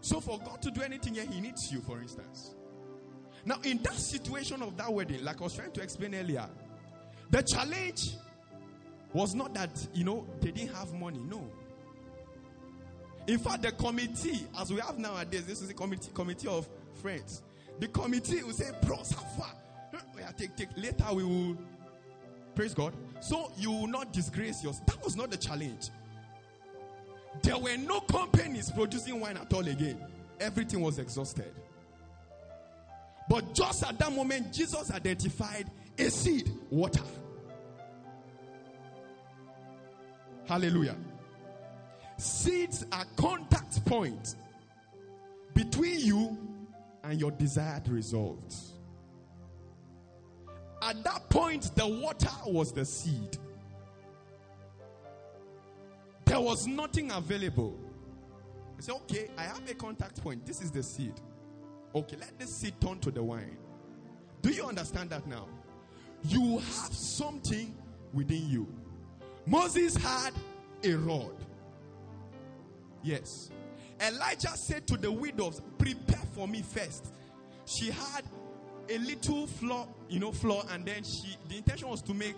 So, 0.00 0.20
for 0.20 0.38
God 0.38 0.62
to 0.62 0.70
do 0.70 0.82
anything 0.82 1.14
here, 1.14 1.26
He 1.26 1.40
needs 1.40 1.70
you, 1.70 1.80
for 1.80 2.00
instance. 2.00 2.54
Now, 3.44 3.56
in 3.64 3.78
that 3.82 3.94
situation 3.94 4.62
of 4.62 4.76
that 4.76 4.92
wedding, 4.92 5.24
like 5.24 5.40
I 5.40 5.44
was 5.44 5.54
trying 5.54 5.72
to 5.72 5.80
explain 5.80 6.14
earlier, 6.14 6.48
the 7.30 7.42
challenge 7.42 8.16
was 9.12 9.34
not 9.34 9.54
that, 9.54 9.70
you 9.94 10.04
know, 10.04 10.26
they 10.40 10.50
didn't 10.50 10.74
have 10.74 10.92
money. 10.92 11.20
No. 11.28 11.42
In 13.26 13.38
fact, 13.38 13.62
the 13.62 13.72
committee, 13.72 14.46
as 14.58 14.72
we 14.72 14.80
have 14.80 14.98
nowadays, 14.98 15.44
this 15.44 15.60
is 15.60 15.70
a 15.70 15.74
committee, 15.74 16.10
committee 16.14 16.48
of 16.48 16.68
friends. 16.94 17.42
The 17.78 17.88
committee 17.88 18.42
will 18.42 18.52
say, 18.52 18.70
far? 18.82 19.52
Eh, 19.94 19.98
yeah, 20.18 20.30
take, 20.36 20.56
take. 20.56 20.68
Later 20.76 21.12
we 21.12 21.24
will 21.24 21.56
praise 22.54 22.74
God. 22.74 22.94
So 23.20 23.52
you 23.56 23.70
will 23.70 23.86
not 23.86 24.12
disgrace 24.12 24.62
yours. 24.64 24.80
That 24.86 25.02
was 25.04 25.16
not 25.16 25.30
the 25.30 25.36
challenge. 25.36 25.90
There 27.42 27.58
were 27.58 27.76
no 27.76 28.00
companies 28.00 28.70
producing 28.70 29.20
wine 29.20 29.36
at 29.36 29.52
all 29.52 29.66
again. 29.66 30.04
Everything 30.40 30.80
was 30.80 30.98
exhausted. 30.98 31.52
But 33.28 33.54
just 33.54 33.84
at 33.84 33.98
that 33.98 34.12
moment, 34.12 34.52
Jesus 34.52 34.90
identified 34.90 35.70
a 35.98 36.10
seed, 36.10 36.50
water. 36.70 37.02
Hallelujah. 40.46 40.96
Seeds 42.16 42.86
are 42.90 43.04
contact 43.16 43.84
points 43.84 44.34
between 45.54 46.00
you 46.00 46.38
and 47.04 47.20
your 47.20 47.30
desired 47.32 47.88
results. 47.88 48.72
At 50.80 51.04
that 51.04 51.28
point, 51.28 51.70
the 51.74 51.86
water 51.86 52.30
was 52.46 52.72
the 52.72 52.84
seed. 52.84 53.36
There 56.24 56.40
was 56.40 56.66
nothing 56.66 57.10
available. 57.10 57.78
I 58.78 58.80
said, 58.80 58.94
okay, 58.94 59.28
I 59.36 59.42
have 59.42 59.68
a 59.68 59.74
contact 59.74 60.22
point. 60.22 60.46
This 60.46 60.60
is 60.60 60.70
the 60.70 60.82
seed. 60.82 61.14
Okay, 61.94 62.16
let 62.20 62.38
this 62.38 62.54
seed 62.54 62.74
turn 62.80 62.98
to 63.00 63.10
the 63.10 63.22
wine. 63.22 63.56
Do 64.42 64.50
you 64.50 64.64
understand 64.64 65.10
that 65.10 65.26
now? 65.26 65.46
You 66.24 66.58
have 66.58 66.92
something 66.92 67.74
within 68.12 68.48
you. 68.48 68.66
Moses 69.46 69.96
had 69.96 70.32
a 70.84 70.92
rod. 70.94 71.34
Yes. 73.02 73.50
Elijah 74.00 74.56
said 74.56 74.86
to 74.88 74.96
the 74.96 75.10
widows, 75.10 75.62
Prepare 75.78 76.22
for 76.34 76.46
me 76.46 76.62
first. 76.62 77.12
She 77.64 77.90
had 77.90 78.24
a 78.88 78.98
little 78.98 79.46
flour, 79.46 79.86
you 80.08 80.20
know, 80.20 80.32
flour, 80.32 80.62
and 80.70 80.84
then 80.84 81.02
she 81.02 81.36
the 81.48 81.56
intention 81.56 81.88
was 81.88 82.02
to 82.02 82.14
make 82.14 82.36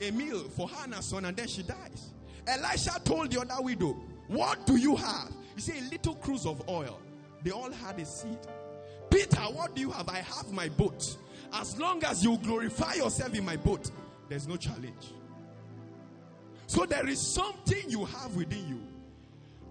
a 0.00 0.10
meal 0.10 0.40
for 0.50 0.68
her 0.68 0.84
and 0.84 0.94
her 0.94 1.02
son, 1.02 1.24
and 1.24 1.36
then 1.36 1.46
she 1.46 1.62
dies. 1.62 2.12
Elisha 2.46 3.00
told 3.04 3.30
the 3.30 3.40
other 3.40 3.62
widow, 3.62 3.96
What 4.28 4.66
do 4.66 4.76
you 4.76 4.96
have? 4.96 5.30
He 5.54 5.60
said, 5.60 5.76
A 5.82 5.90
little 5.90 6.14
cruse 6.16 6.46
of 6.46 6.68
oil. 6.68 7.00
They 7.44 7.50
all 7.50 7.70
had 7.70 8.00
a 8.00 8.06
seed. 8.06 8.38
Peter, 9.10 9.42
what 9.42 9.76
do 9.76 9.82
you 9.82 9.90
have? 9.90 10.08
I 10.08 10.18
have 10.18 10.50
my 10.50 10.68
boat. 10.70 11.16
As 11.52 11.78
long 11.78 12.02
as 12.04 12.24
you 12.24 12.36
glorify 12.38 12.94
yourself 12.94 13.34
in 13.34 13.44
my 13.44 13.56
boat, 13.56 13.90
there's 14.28 14.48
no 14.48 14.56
challenge. 14.56 15.12
So 16.66 16.86
there 16.86 17.06
is 17.06 17.20
something 17.20 17.88
you 17.88 18.06
have 18.06 18.34
within 18.34 18.66
you 18.66 18.80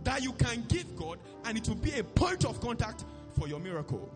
that 0.04 0.22
you 0.22 0.34
can 0.34 0.64
give 0.68 0.96
God, 0.96 1.18
and 1.46 1.58
it 1.58 1.68
will 1.68 1.76
be 1.76 1.92
a 1.98 2.04
point 2.04 2.46
of 2.46 2.62
contact 2.62 3.04
for 3.38 3.48
your 3.48 3.60
miracle. 3.60 4.14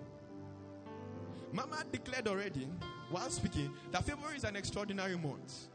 Mama 1.51 1.84
declared 1.91 2.28
already, 2.28 2.68
while 3.10 3.30
speaking, 3.30 3.74
that 3.91 4.05
February 4.05 4.38
is 4.38 4.43
an 4.43 4.55
extraordinary 4.55 5.18
month. 5.18 5.68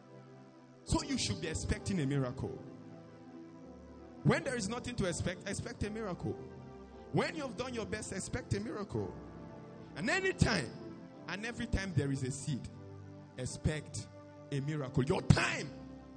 So 0.84 1.02
you 1.02 1.18
should 1.18 1.40
be 1.40 1.48
expecting 1.48 2.00
a 2.00 2.06
miracle. 2.06 2.56
When 4.22 4.44
there 4.44 4.56
is 4.56 4.68
nothing 4.68 4.94
to 4.96 5.06
expect, 5.06 5.48
expect 5.48 5.82
a 5.82 5.90
miracle. 5.90 6.36
When 7.12 7.34
you 7.36 7.42
have 7.42 7.56
done 7.56 7.74
your 7.74 7.86
best, 7.86 8.12
expect 8.12 8.54
a 8.54 8.60
miracle. 8.60 9.12
And 9.96 10.08
anytime 10.08 10.70
and 11.28 11.44
every 11.44 11.66
time 11.66 11.92
there 11.96 12.10
is 12.10 12.22
a 12.22 12.30
seed, 12.30 12.60
expect 13.38 14.06
a 14.50 14.60
miracle. 14.60 15.04
Your 15.04 15.22
time 15.22 15.68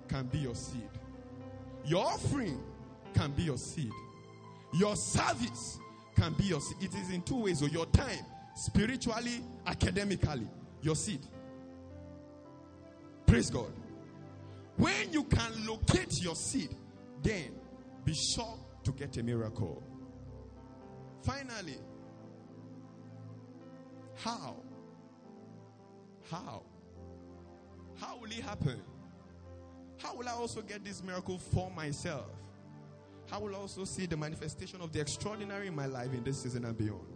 can 0.07 0.27
be 0.27 0.39
your 0.39 0.55
seed. 0.55 0.89
Your 1.85 2.05
offering 2.05 2.61
can 3.13 3.31
be 3.31 3.43
your 3.43 3.57
seed. 3.57 3.91
Your 4.73 4.95
service 4.95 5.79
can 6.15 6.33
be 6.33 6.45
your 6.45 6.61
seed. 6.61 6.77
It 6.81 6.95
is 6.95 7.11
in 7.11 7.21
two 7.21 7.43
ways. 7.43 7.59
So 7.59 7.65
your 7.65 7.85
time, 7.87 8.25
spiritually, 8.55 9.43
academically, 9.67 10.47
your 10.81 10.95
seed. 10.95 11.21
Praise 13.25 13.49
God. 13.49 13.71
When 14.77 15.11
you 15.11 15.23
can 15.25 15.65
locate 15.65 16.21
your 16.21 16.35
seed, 16.35 16.69
then 17.21 17.51
be 18.03 18.13
sure 18.13 18.57
to 18.83 18.91
get 18.91 19.17
a 19.17 19.23
miracle. 19.23 19.81
Finally, 21.25 21.79
how? 24.15 24.55
How? 26.29 26.61
How 27.99 28.17
will 28.17 28.29
it 28.29 28.41
happen? 28.41 28.79
How 29.97 30.15
will 30.15 30.29
I 30.29 30.33
also 30.33 30.61
get 30.61 30.83
this 30.83 31.01
miracle 31.03 31.39
for 31.39 31.71
myself? 31.71 32.27
How 33.29 33.39
will 33.39 33.55
I 33.55 33.59
also 33.59 33.85
see 33.85 34.05
the 34.05 34.17
manifestation 34.17 34.81
of 34.81 34.91
the 34.91 34.99
extraordinary 34.99 35.67
in 35.67 35.75
my 35.75 35.87
life 35.87 36.13
in 36.13 36.23
this 36.23 36.43
season 36.43 36.63
and 36.63 36.77
beyond? 36.77 37.07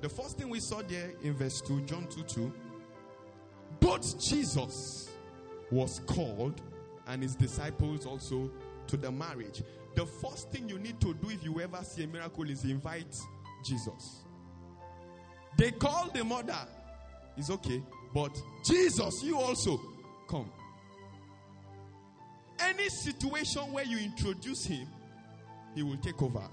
The 0.00 0.08
first 0.08 0.38
thing 0.38 0.50
we 0.50 0.60
saw 0.60 0.82
there 0.82 1.10
in 1.22 1.34
verse 1.34 1.60
2, 1.62 1.80
John 1.86 2.06
2 2.06 2.22
2, 2.22 2.52
both 3.80 4.20
Jesus 4.20 5.08
was 5.72 6.00
called 6.06 6.60
and 7.08 7.22
his 7.22 7.34
disciples 7.34 8.06
also 8.06 8.50
to 8.86 8.96
the 8.96 9.10
marriage. 9.10 9.62
The 9.94 10.06
first 10.06 10.50
thing 10.50 10.68
you 10.68 10.78
need 10.78 11.00
to 11.00 11.14
do 11.14 11.30
if 11.30 11.44
you 11.44 11.60
ever 11.60 11.82
see 11.84 12.04
a 12.04 12.06
miracle 12.06 12.48
is 12.50 12.64
invite 12.64 13.16
Jesus. 13.64 14.24
They 15.56 15.70
call 15.70 16.10
the 16.12 16.24
mother, 16.24 16.58
it's 17.36 17.50
okay, 17.50 17.82
but 18.12 18.36
Jesus, 18.64 19.22
you 19.22 19.38
also 19.38 19.80
come. 20.28 20.50
Any 22.58 22.88
situation 22.88 23.72
where 23.72 23.84
you 23.84 23.98
introduce 23.98 24.64
him, 24.64 24.88
he 25.74 25.82
will 25.82 25.96
take 25.98 26.20
over. 26.22 26.48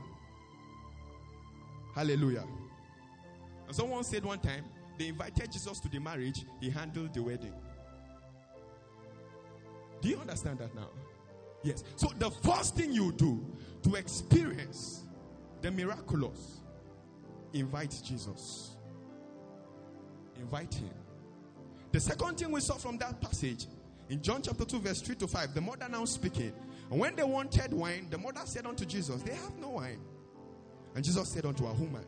Hallelujah. 1.95 2.45
And 3.67 3.75
someone 3.75 4.03
said 4.03 4.23
one 4.23 4.39
time, 4.39 4.65
they 4.97 5.07
invited 5.07 5.51
Jesus 5.51 5.79
to 5.79 5.89
the 5.89 5.99
marriage, 5.99 6.45
he 6.59 6.69
handled 6.69 7.13
the 7.13 7.23
wedding. 7.23 7.53
Do 10.01 10.09
you 10.09 10.17
understand 10.17 10.59
that 10.59 10.75
now? 10.75 10.89
Yes. 11.63 11.83
So 11.95 12.11
the 12.17 12.31
first 12.31 12.75
thing 12.75 12.91
you 12.91 13.11
do 13.11 13.45
to 13.83 13.95
experience 13.95 15.03
the 15.61 15.71
miraculous, 15.71 16.61
invite 17.53 17.99
Jesus. 18.03 18.75
Invite 20.39 20.73
him. 20.73 20.89
The 21.91 21.99
second 21.99 22.37
thing 22.37 22.51
we 22.51 22.61
saw 22.61 22.75
from 22.75 22.97
that 22.99 23.21
passage 23.21 23.67
in 24.09 24.21
John 24.21 24.41
chapter 24.41 24.65
2, 24.65 24.79
verse 24.79 25.01
3 25.01 25.15
to 25.15 25.27
5, 25.27 25.53
the 25.53 25.61
mother 25.61 25.87
now 25.89 26.05
speaking. 26.05 26.53
And 26.89 26.99
when 26.99 27.15
they 27.15 27.23
wanted 27.23 27.73
wine, 27.73 28.07
the 28.09 28.17
mother 28.17 28.41
said 28.45 28.65
unto 28.65 28.85
Jesus, 28.85 29.21
They 29.21 29.33
have 29.33 29.57
no 29.57 29.69
wine. 29.69 30.01
And 30.95 31.03
Jesus 31.03 31.29
said 31.29 31.45
unto 31.45 31.65
a 31.65 31.73
woman, 31.73 32.03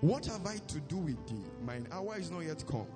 What 0.00 0.26
have 0.26 0.44
I 0.46 0.56
to 0.56 0.80
do 0.80 0.96
with 0.96 1.24
thee? 1.28 1.44
Mine 1.64 1.86
hour 1.92 2.18
is 2.18 2.30
not 2.30 2.40
yet 2.40 2.64
come. 2.66 2.86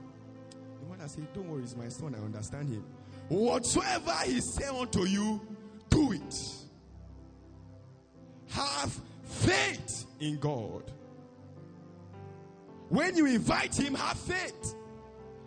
The 0.81 0.89
mother 0.89 1.07
said, 1.09 1.33
Don't 1.33 1.49
worry, 1.49 1.63
it's 1.63 1.77
my 1.77 1.89
son, 1.89 2.17
I 2.21 2.25
understand 2.25 2.69
him. 2.69 2.85
Whatsoever 3.29 4.17
he 4.25 4.41
say 4.41 4.67
unto 4.67 5.05
you, 5.05 5.41
do 5.91 6.13
it. 6.13 6.35
Have 8.51 8.99
faith 9.25 10.07
in 10.21 10.39
God. 10.39 10.91
When 12.89 13.17
you 13.17 13.27
invite 13.27 13.79
him, 13.79 13.95
have 13.95 14.19
faith. 14.19 14.75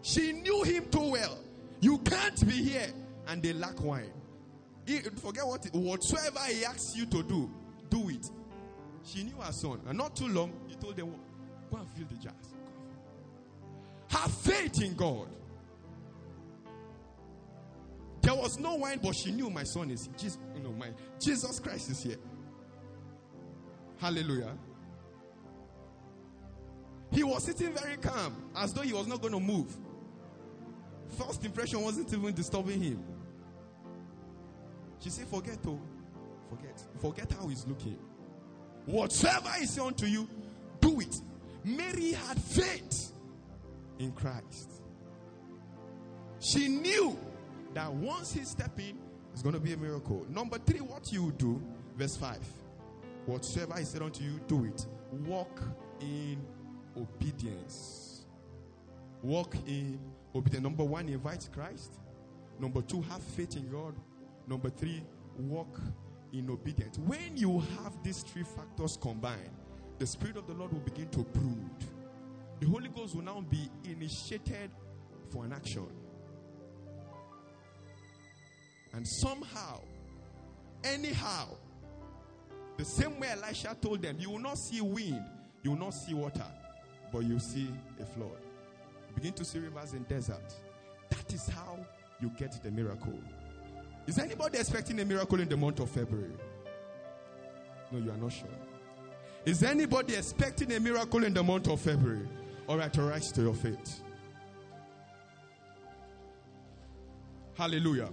She 0.02 0.34
knew 0.34 0.64
him 0.64 0.86
too 0.90 1.12
well. 1.12 1.38
You 1.82 1.98
can't 2.00 2.48
be 2.48 2.54
here 2.54 2.88
and 3.28 3.42
they 3.42 3.54
lack 3.54 3.82
wine. 3.82 4.12
Forget 5.16 5.46
what 5.46 5.66
whatsoever 5.74 6.40
he 6.48 6.66
asks 6.66 6.96
you 6.96 7.06
to 7.08 7.24
do, 7.24 7.50
do 7.90 8.10
it. 8.10 8.30
She 9.04 9.24
knew 9.24 9.36
her 9.38 9.52
son, 9.52 9.82
and 9.88 9.98
not 9.98 10.16
too 10.16 10.28
long, 10.28 10.54
he 10.68 10.76
told 10.76 10.96
them, 10.96 11.14
Go 11.72 11.78
and 11.78 11.90
fill 11.90 12.06
the 12.10 12.16
jars. 12.16 12.54
Have 14.10 14.32
faith 14.32 14.82
in 14.82 14.96
God. 14.96 15.28
There 18.24 18.34
was 18.34 18.58
no 18.58 18.76
wine, 18.76 19.02
but 19.04 19.16
she 19.16 19.32
knew 19.32 19.50
my 19.50 19.64
son 19.64 19.92
is 19.92 20.08
Jesus. 20.18 20.40
You 20.56 20.64
know, 20.64 20.72
my 20.72 20.88
Jesus 21.20 21.60
Christ 21.60 21.92
is 21.92 22.02
here. 22.02 22.18
Hallelujah. 23.98 24.58
He 27.12 27.22
was 27.24 27.44
sitting 27.44 27.74
very 27.74 27.98
calm, 27.98 28.50
as 28.56 28.74
though 28.74 28.82
he 28.82 28.94
was 28.94 29.08
not 29.08 29.22
going 29.22 29.34
to 29.34 29.42
move. 29.42 29.76
First 31.18 31.44
impression 31.44 31.82
wasn't 31.82 32.12
even 32.14 32.34
disturbing 32.34 32.82
him. 32.82 33.04
She 35.00 35.10
said, 35.10 35.28
Forget, 35.28 35.58
oh, 35.68 35.80
forget. 36.50 36.82
Forget 37.02 37.32
how 37.34 37.48
he's 37.48 37.68
looking. 37.68 38.00
Whatsoever 38.86 39.50
he 39.60 39.66
say 39.66 39.82
unto 39.82 40.06
you, 40.06 40.30
do 40.80 41.02
it. 41.02 41.16
Mary 41.66 42.14
had 42.14 42.40
faith 42.40 43.12
in 44.00 44.14
Christ. 44.14 44.82
She 46.40 46.70
knew 46.70 47.18
that 47.74 47.92
once 47.94 48.34
he 48.34 48.44
step 48.44 48.78
in, 48.80 48.98
it's 49.32 49.42
going 49.42 49.56
to 49.56 49.62
be 49.62 49.74
a 49.74 49.78
miracle. 49.78 50.26
Number 50.30 50.58
three, 50.60 50.80
what 50.80 51.12
you 51.12 51.34
do, 51.38 51.62
verse 51.98 52.16
5. 52.16 52.38
Whatsoever 53.26 53.76
he 53.78 53.86
said 53.86 54.02
unto 54.02 54.24
you, 54.24 54.40
do 54.48 54.66
it. 54.66 54.86
Walk 55.26 55.62
in 56.02 56.38
obedience. 56.98 58.26
Walk 59.22 59.56
in 59.68 60.00
obedience. 60.36 60.64
Number 60.64 60.84
one, 60.84 61.10
invite 61.10 61.48
Christ. 61.54 61.94
Number 62.60 62.82
two, 62.82 63.02
have 63.04 63.22
faith 63.22 63.56
in 63.56 63.70
God. 63.70 63.96
Number 64.48 64.70
three, 64.70 65.04
walk 65.38 65.80
in 66.34 66.50
obedience. 66.50 67.00
When 67.00 67.36
you 67.38 67.60
have 67.60 67.94
these 68.04 68.22
three 68.24 68.44
factors 68.44 68.98
combined, 69.02 69.52
the 70.00 70.06
Spirit 70.06 70.38
of 70.38 70.48
the 70.48 70.54
Lord 70.54 70.74
will 70.74 70.80
begin 70.82 71.10
to 71.10 71.20
brood. 71.20 71.72
The 72.60 72.68
Holy 72.68 72.90
Ghost 72.90 73.16
will 73.16 73.24
now 73.24 73.42
be 73.42 73.70
initiated 73.86 74.72
for 75.30 75.46
an 75.46 75.54
action. 75.54 75.88
And 78.94 79.08
somehow, 79.08 79.82
anyhow, 80.84 81.48
the 82.78 82.86
same 82.86 83.20
way 83.20 83.30
Elisha 83.30 83.76
told 83.82 84.02
them, 84.02 84.18
you 84.20 84.30
will 84.30 84.40
not 84.40 84.58
see 84.58 84.82
wind, 84.82 85.24
you 85.64 85.72
will 85.72 85.80
not 85.80 85.94
see 85.94 86.14
water, 86.14 86.46
but 87.12 87.20
you 87.20 87.40
see 87.40 87.70
a 88.00 88.06
flood. 88.06 88.38
You 89.10 89.16
begin 89.16 89.34
to 89.34 89.46
see 89.46 89.60
rivers 89.60 89.94
in 89.94 90.04
desert. 90.04 90.54
That 91.10 91.34
is 91.34 91.48
how 91.48 91.80
you 92.20 92.32
get 92.38 92.62
the 92.64 92.72
miracle. 92.72 93.20
Is 94.06 94.20
anybody 94.20 94.60
expecting 94.60 95.00
a 95.00 95.06
miracle 95.06 95.40
in 95.40 95.48
the 95.48 95.58
month 95.58 95.80
of 95.80 95.90
February? 95.90 96.34
No, 97.92 98.00
you 98.00 98.12
are 98.12 98.18
not 98.18 98.32
sure. 98.32 98.48
Is 99.46 99.64
anybody 99.64 100.16
expecting 100.16 100.72
a 100.74 100.80
miracle 100.80 101.24
in 101.24 101.34
the 101.34 101.44
month 101.44 101.68
of 101.68 101.80
February? 101.80 102.28
All 102.68 102.78
right, 102.78 102.96
rise 102.98 103.32
to 103.34 103.42
your 103.42 103.54
faith. 103.54 104.02
Hallelujah. 107.56 108.10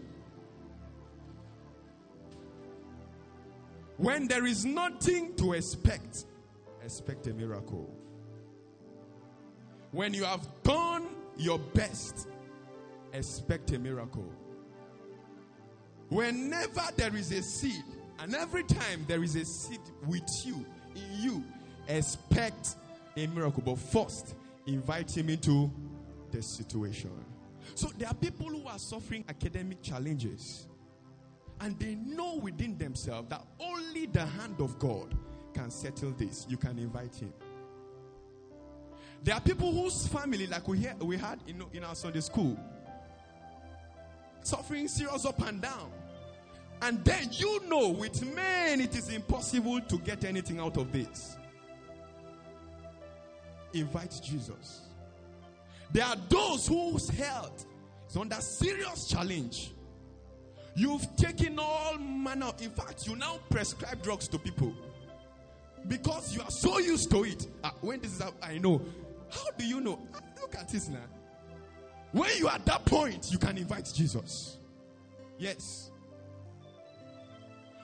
When 4.00 4.28
there 4.28 4.46
is 4.46 4.64
nothing 4.64 5.34
to 5.34 5.52
expect, 5.52 6.24
expect 6.82 7.26
a 7.26 7.34
miracle. 7.34 7.94
When 9.90 10.14
you 10.14 10.24
have 10.24 10.48
done 10.62 11.06
your 11.36 11.58
best, 11.58 12.26
expect 13.12 13.72
a 13.72 13.78
miracle. 13.78 14.32
Whenever 16.08 16.80
there 16.96 17.14
is 17.14 17.30
a 17.30 17.42
seed, 17.42 17.84
and 18.20 18.34
every 18.34 18.64
time 18.64 19.04
there 19.06 19.22
is 19.22 19.36
a 19.36 19.44
seed 19.44 19.82
with 20.06 20.46
you, 20.46 20.64
in 20.96 21.22
you, 21.22 21.44
expect 21.86 22.76
a 23.18 23.26
miracle. 23.26 23.62
But 23.62 23.78
first, 23.78 24.34
invite 24.66 25.14
him 25.14 25.28
into 25.28 25.70
the 26.30 26.40
situation. 26.40 27.10
So 27.74 27.88
there 27.98 28.08
are 28.08 28.14
people 28.14 28.48
who 28.48 28.66
are 28.66 28.78
suffering 28.78 29.26
academic 29.28 29.82
challenges 29.82 30.68
and 31.60 31.78
they 31.78 31.94
know 31.94 32.36
within 32.36 32.76
themselves 32.78 33.28
that 33.28 33.44
only 33.60 34.06
the 34.06 34.24
hand 34.24 34.60
of 34.60 34.78
God 34.78 35.14
can 35.52 35.70
settle 35.70 36.12
this. 36.12 36.46
You 36.48 36.56
can 36.56 36.78
invite 36.78 37.14
him. 37.14 37.32
There 39.22 39.34
are 39.34 39.40
people 39.40 39.70
whose 39.70 40.06
family, 40.08 40.46
like 40.46 40.66
we, 40.66 40.78
hear, 40.78 40.94
we 41.00 41.18
had 41.18 41.38
in, 41.46 41.62
in 41.74 41.84
our 41.84 41.94
Sunday 41.94 42.20
school, 42.20 42.58
suffering 44.42 44.88
serious 44.88 45.26
up 45.26 45.40
and 45.46 45.60
down. 45.60 45.90
And 46.82 47.04
then 47.04 47.28
you 47.32 47.68
know 47.68 47.90
with 47.90 48.24
men 48.34 48.80
it 48.80 48.96
is 48.96 49.10
impossible 49.10 49.82
to 49.82 49.98
get 49.98 50.24
anything 50.24 50.58
out 50.58 50.78
of 50.78 50.90
this. 50.92 51.36
Invite 53.74 54.18
Jesus. 54.24 54.88
There 55.92 56.04
are 56.04 56.16
those 56.28 56.66
whose 56.66 57.10
health 57.10 57.66
is 58.08 58.16
under 58.16 58.36
serious 58.36 59.06
challenge. 59.08 59.72
You've 60.74 61.14
taken 61.16 61.58
all 61.58 61.98
manner. 61.98 62.52
In 62.60 62.70
fact, 62.70 63.06
you 63.06 63.16
now 63.16 63.38
prescribe 63.50 64.02
drugs 64.02 64.28
to 64.28 64.38
people 64.38 64.74
because 65.88 66.34
you 66.34 66.42
are 66.42 66.50
so 66.50 66.78
used 66.78 67.10
to 67.10 67.24
it. 67.24 67.46
Ah, 67.64 67.74
when 67.80 68.00
this 68.00 68.20
is 68.20 68.22
I 68.42 68.58
know. 68.58 68.80
How 69.30 69.50
do 69.56 69.66
you 69.66 69.80
know? 69.80 69.98
Ah, 70.14 70.20
look 70.40 70.54
at 70.56 70.68
this 70.68 70.88
now. 70.88 70.98
When 72.12 72.30
you 72.36 72.48
are 72.48 72.54
at 72.54 72.66
that 72.66 72.84
point, 72.84 73.30
you 73.30 73.38
can 73.38 73.56
invite 73.56 73.90
Jesus. 73.94 74.58
Yes. 75.38 75.90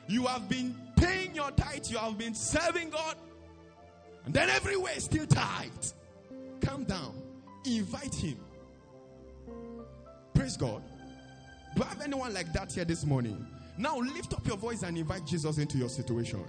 You 0.08 0.26
have 0.26 0.48
been 0.48 0.76
paying 0.96 1.34
your 1.34 1.50
tithe, 1.52 1.86
you 1.88 1.98
have 1.98 2.16
been 2.16 2.34
serving 2.34 2.90
God, 2.90 3.16
and 4.24 4.34
then 4.34 4.48
everywhere 4.50 4.92
is 4.96 5.04
still 5.04 5.26
tight. 5.26 5.92
Calm 6.60 6.84
down. 6.84 7.20
Invite 7.64 8.14
Him. 8.14 8.38
Praise 10.34 10.56
God. 10.56 10.82
Do 11.76 11.82
I 11.82 11.86
have 11.88 12.00
anyone 12.00 12.32
like 12.32 12.52
that 12.54 12.72
here 12.72 12.86
this 12.86 13.04
morning? 13.04 13.46
Now 13.76 13.98
lift 13.98 14.32
up 14.32 14.46
your 14.46 14.56
voice 14.56 14.82
and 14.82 14.96
invite 14.96 15.26
Jesus 15.26 15.58
into 15.58 15.76
your 15.76 15.90
situation. 15.90 16.42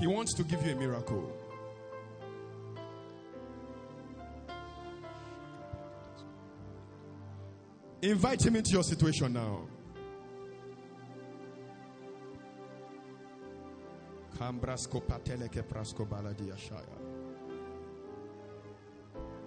He 0.00 0.06
wants 0.06 0.32
to 0.34 0.42
give 0.42 0.64
you 0.64 0.72
a 0.72 0.76
miracle. 0.76 1.30
Invite 8.00 8.46
him 8.46 8.56
into 8.56 8.70
your 8.70 8.84
situation 8.84 9.34
now. 9.34 9.66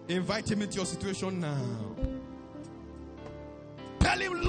Invite 0.10 0.52
him 0.52 0.62
into 0.62 0.76
your 0.76 0.86
situation 0.86 1.40
now. 1.40 2.21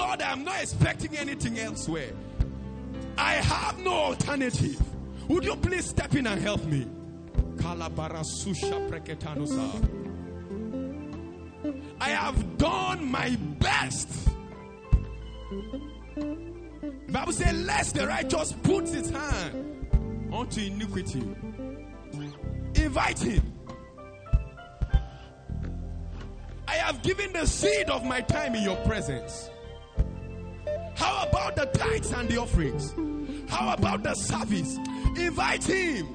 Lord, 0.02 0.20
I'm 0.20 0.42
not 0.42 0.60
expecting 0.60 1.16
anything 1.16 1.60
elsewhere. 1.60 2.12
I 3.16 3.34
have 3.34 3.78
no 3.78 3.92
alternative. 3.92 4.80
Would 5.28 5.44
you 5.44 5.54
please 5.54 5.84
step 5.86 6.12
in 6.16 6.26
and 6.26 6.42
help 6.42 6.64
me? 6.64 6.88
I 12.00 12.08
have 12.10 12.58
done 12.58 13.10
my 13.12 13.36
best. 13.60 14.08
Bible 17.08 17.32
says, 17.32 17.64
lest 17.64 17.94
the 17.94 18.08
righteous 18.08 18.52
puts 18.64 18.92
his 18.92 19.08
hand 19.08 20.32
onto 20.32 20.62
iniquity. 20.62 21.22
Invite 22.74 23.20
him. 23.20 23.52
I 26.66 26.74
have 26.74 27.02
given 27.02 27.32
the 27.32 27.46
seed 27.46 27.88
of 27.88 28.04
my 28.04 28.20
time 28.22 28.56
in 28.56 28.64
your 28.64 28.76
presence. 28.84 29.48
How 31.02 31.26
about 31.28 31.56
the 31.56 31.66
tithes 31.66 32.12
and 32.12 32.28
the 32.28 32.36
offerings? 32.38 32.94
How 33.50 33.74
about 33.74 34.04
the 34.04 34.14
service? 34.14 34.78
Invite 35.16 35.64
him. 35.64 36.06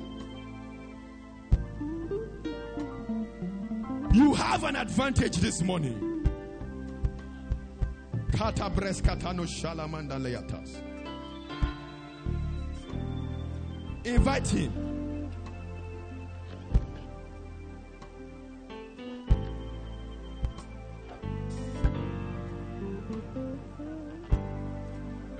You 4.13 4.33
have 4.33 4.63
an 4.63 4.77
advantage 4.77 5.37
this 5.37 5.61
morning. 5.61 6.25
Invite 14.05 14.47
him. 14.47 14.96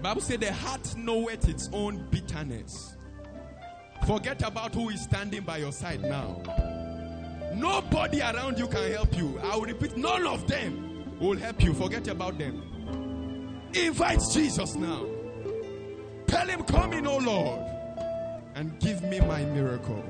Bible 0.07 0.21
said 0.21 0.39
the 0.39 0.53
heart 0.53 0.95
knoweth 0.95 1.49
its 1.49 1.69
own 1.73 2.07
bitterness. 2.09 2.95
Forget 4.07 4.41
about 4.41 4.73
who 4.73 4.87
is 4.87 5.01
standing 5.01 5.41
by 5.43 5.57
your 5.57 5.73
side 5.73 6.01
now. 6.01 6.41
Nobody 7.53 8.21
around 8.21 8.57
you 8.57 8.67
can 8.69 8.89
help 8.89 9.17
you. 9.17 9.37
I 9.43 9.57
will 9.57 9.65
repeat, 9.65 9.97
none 9.97 10.25
of 10.25 10.47
them 10.47 11.19
will 11.19 11.35
help 11.35 11.61
you. 11.61 11.73
Forget 11.73 12.07
about 12.07 12.37
them. 12.37 13.59
Invite 13.73 14.21
Jesus 14.31 14.75
now. 14.75 15.05
Tell 16.27 16.47
him, 16.47 16.63
Come 16.63 16.93
in, 16.93 17.05
O 17.05 17.17
Lord, 17.17 17.69
and 18.55 18.79
give 18.79 19.03
me 19.03 19.19
my 19.19 19.43
miracle. 19.43 20.05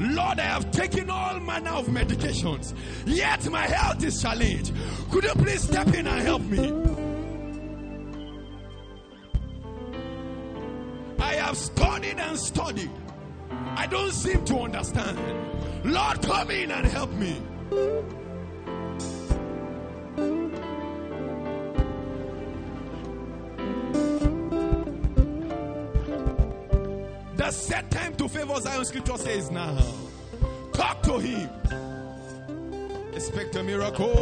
Lord, 0.00 0.38
I 0.38 0.42
have 0.42 0.70
taken 0.70 1.10
all 1.10 1.40
manner 1.40 1.70
of 1.70 1.86
medications, 1.86 2.74
yet 3.04 3.50
my 3.50 3.66
health 3.66 4.04
is 4.04 4.22
challenged. 4.22 4.72
Could 5.10 5.24
you 5.24 5.32
please 5.32 5.62
step 5.62 5.88
in 5.88 6.06
and 6.06 6.22
help 6.22 6.42
me? 6.42 6.72
I 11.18 11.34
have 11.34 11.56
studied 11.56 12.18
and 12.18 12.38
studied. 12.38 12.90
I 13.50 13.86
don't 13.86 14.12
seem 14.12 14.44
to 14.44 14.58
understand. 14.60 15.18
Lord, 15.84 16.22
come 16.22 16.50
in 16.52 16.70
and 16.70 16.86
help 16.86 17.10
me. 17.12 17.42
Favor 28.38 28.60
Zion 28.60 28.84
scripture 28.84 29.16
says 29.16 29.50
now. 29.50 29.76
Talk 30.72 31.02
to 31.02 31.18
him. 31.18 31.50
Expect 33.12 33.56
a 33.56 33.62
miracle. 33.64 34.14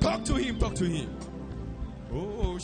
Talk 0.00 0.24
to 0.24 0.34
him, 0.34 0.58
talk 0.58 0.74
to 0.74 0.84
him. 0.84 1.16
Oh. 2.12 2.58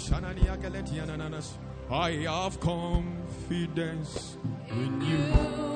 I 1.89 2.11
have 2.11 2.61
confidence 2.61 4.37
in 4.69 5.01
you. 5.01 5.76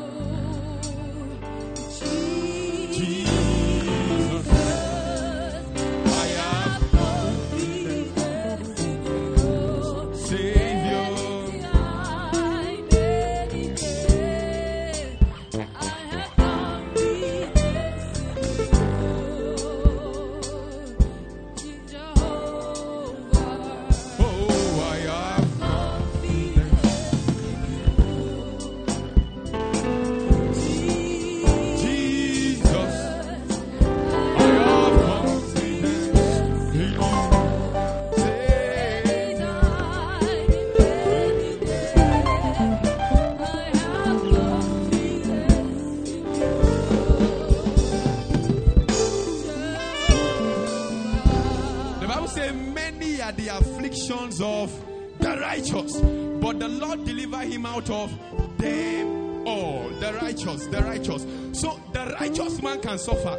Deliver 57.30 57.50
him 57.50 57.66
out 57.66 57.90
of 57.90 58.58
them 58.58 59.46
all. 59.46 59.88
The 60.00 60.12
righteous, 60.14 60.66
the 60.66 60.82
righteous. 60.82 61.26
So 61.52 61.80
the 61.92 62.16
righteous 62.20 62.62
man 62.62 62.80
can 62.80 62.98
suffer. 62.98 63.38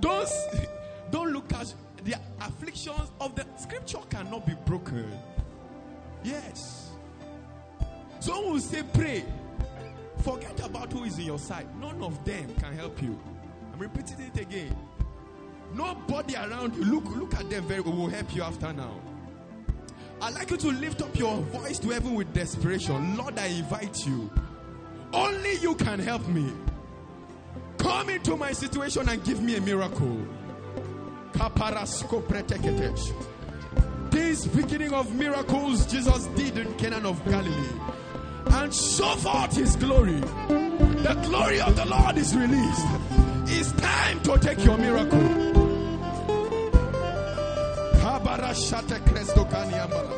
Don't, 0.00 0.28
don't 1.10 1.32
look 1.32 1.52
at 1.52 1.72
the 2.02 2.14
afflictions 2.40 3.10
of 3.20 3.34
the 3.34 3.46
scripture 3.56 3.98
cannot 4.10 4.46
be 4.46 4.54
broken. 4.66 5.10
Yes. 6.22 6.90
Some 8.20 8.44
will 8.44 8.60
say, 8.60 8.82
pray. 8.92 9.24
Forget 10.22 10.64
about 10.64 10.92
who 10.92 11.04
is 11.04 11.18
in 11.18 11.26
your 11.26 11.38
side. 11.38 11.66
None 11.80 12.02
of 12.02 12.24
them 12.24 12.54
can 12.56 12.74
help 12.74 13.02
you. 13.02 13.18
I'm 13.72 13.78
repeating 13.78 14.20
it 14.20 14.40
again. 14.40 14.74
Nobody 15.74 16.36
around 16.36 16.74
you. 16.76 16.84
Look, 16.84 17.04
look 17.16 17.34
at 17.34 17.50
them 17.50 17.64
very 17.64 17.80
well, 17.80 17.94
will 17.94 18.08
help 18.08 18.34
you 18.34 18.42
after 18.42 18.72
now. 18.72 19.00
I'd 20.24 20.32
like 20.32 20.50
you 20.50 20.56
to 20.56 20.68
lift 20.68 21.02
up 21.02 21.18
your 21.18 21.36
voice 21.36 21.78
to 21.80 21.90
heaven 21.90 22.14
with 22.14 22.32
desperation. 22.32 23.14
Lord, 23.18 23.38
I 23.38 23.48
invite 23.48 24.06
you. 24.06 24.30
Only 25.12 25.56
you 25.56 25.74
can 25.74 25.98
help 25.98 26.26
me. 26.28 26.50
Come 27.76 28.08
into 28.08 28.34
my 28.34 28.52
situation 28.52 29.06
and 29.06 29.22
give 29.22 29.42
me 29.42 29.56
a 29.56 29.60
miracle. 29.60 30.26
This 34.10 34.46
beginning 34.46 34.94
of 34.94 35.14
miracles 35.14 35.92
Jesus 35.92 36.24
did 36.28 36.56
in 36.56 36.72
Cana 36.78 37.06
of 37.06 37.22
Galilee 37.26 37.78
and 38.46 38.72
show 38.72 39.14
forth 39.16 39.54
his 39.54 39.76
glory. 39.76 40.20
The 40.20 41.20
glory 41.22 41.60
of 41.60 41.76
the 41.76 41.84
Lord 41.84 42.16
is 42.16 42.34
released. 42.34 42.86
It's 43.48 43.72
time 43.72 44.22
to 44.22 44.38
take 44.38 44.64
your 44.64 44.78
miracle. 44.78 45.63
Kabarashate 48.54 48.98
Kresto 49.04 49.44
Kaniambala. 49.50 50.12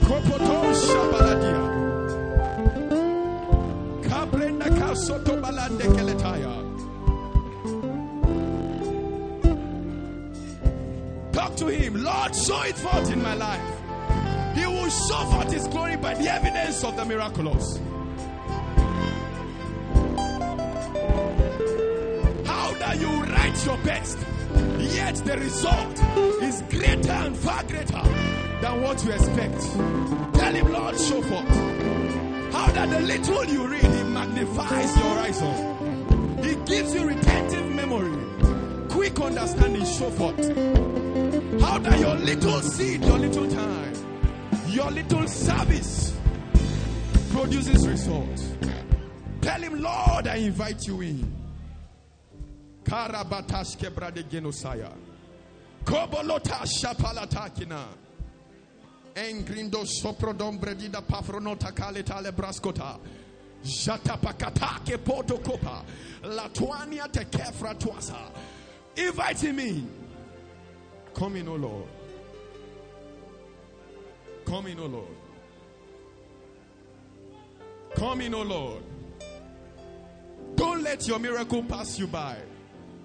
Kopoto 0.00 0.74
Shabaladia. 0.74 1.62
Kabrenda 4.02 4.68
Kasoto 4.78 5.40
Balande 5.40 5.86
Keletaya. 5.94 6.54
Talk 11.32 11.56
to 11.56 11.66
him. 11.68 12.02
Lord, 12.02 12.34
show 12.34 12.62
it 12.62 12.76
forth 12.76 13.12
in 13.12 13.22
my 13.22 13.34
life. 13.34 14.56
He 14.56 14.66
will 14.66 14.90
show 14.90 15.24
forth 15.30 15.52
his 15.52 15.68
glory 15.68 15.96
by 15.96 16.14
the 16.14 16.28
evidence 16.32 16.82
of 16.82 16.96
the 16.96 17.04
miraculous. 17.04 17.78
How 22.44 22.74
that 22.74 22.98
you 23.00 23.08
write 23.24 23.64
your 23.66 23.78
best, 23.78 24.18
yet 24.84 25.14
the 25.16 25.36
result 25.36 25.98
is 26.42 26.62
greater 26.70 27.12
and 27.12 27.36
far 27.36 27.62
greater 27.64 28.02
than 28.60 28.82
what 28.82 29.04
you 29.04 29.12
expect. 29.12 29.60
Tell 30.34 30.54
him, 30.54 30.72
Lord, 30.72 30.98
show 30.98 31.22
forth. 31.22 31.48
How 32.52 32.70
that 32.72 32.90
the 32.90 33.00
little 33.00 33.44
you 33.46 33.66
read, 33.66 33.84
it 33.84 34.04
magnifies 34.04 34.96
your 34.96 35.06
horizon. 35.14 36.42
He 36.42 36.54
gives 36.66 36.94
you 36.94 37.06
retentive 37.06 37.74
memory, 37.74 38.88
quick 38.88 39.20
understanding, 39.20 39.84
show 39.84 40.10
forth. 40.10 40.38
How 41.60 41.78
that 41.78 41.98
your 41.98 42.14
little 42.16 42.60
seed, 42.60 43.04
your 43.04 43.18
little 43.18 43.48
time, 43.50 43.92
your 44.68 44.90
little 44.90 45.26
service 45.26 46.16
produces 47.30 47.86
results. 47.88 48.52
Tell 49.40 49.60
him, 49.60 49.82
Lord, 49.82 50.26
I 50.26 50.36
invite 50.36 50.86
you 50.86 51.00
in. 51.00 51.43
Karabatash 52.94 53.76
kebrade 53.76 54.22
genosaya. 54.30 54.92
Kobolota 55.84 56.64
shapalatakina. 56.64 57.82
Engrindo 59.16 59.84
soprodom 59.84 60.60
bredida 60.60 61.02
pafronota 61.02 61.72
kaletale 61.72 62.30
braskota. 62.30 63.00
Jatapakata 63.64 64.84
ke 64.86 65.04
poto 65.04 65.38
kopa. 65.38 65.82
Latuania 66.22 67.10
te 67.10 67.24
kefra 67.24 67.74
tuasa. 67.74 68.30
Invite 68.96 69.42
in. 69.44 69.90
Come 71.12 71.36
in, 71.36 71.48
O 71.48 71.56
Lord. 71.56 71.88
Come 74.44 74.66
in, 74.68 74.78
O 74.78 74.86
Lord. 74.86 75.16
Come 77.96 78.20
in, 78.20 78.34
O 78.34 78.42
Lord. 78.42 78.82
Don't 80.54 80.82
let 80.84 81.08
your 81.08 81.18
miracle 81.18 81.64
pass 81.64 81.98
you 81.98 82.06
by. 82.06 82.36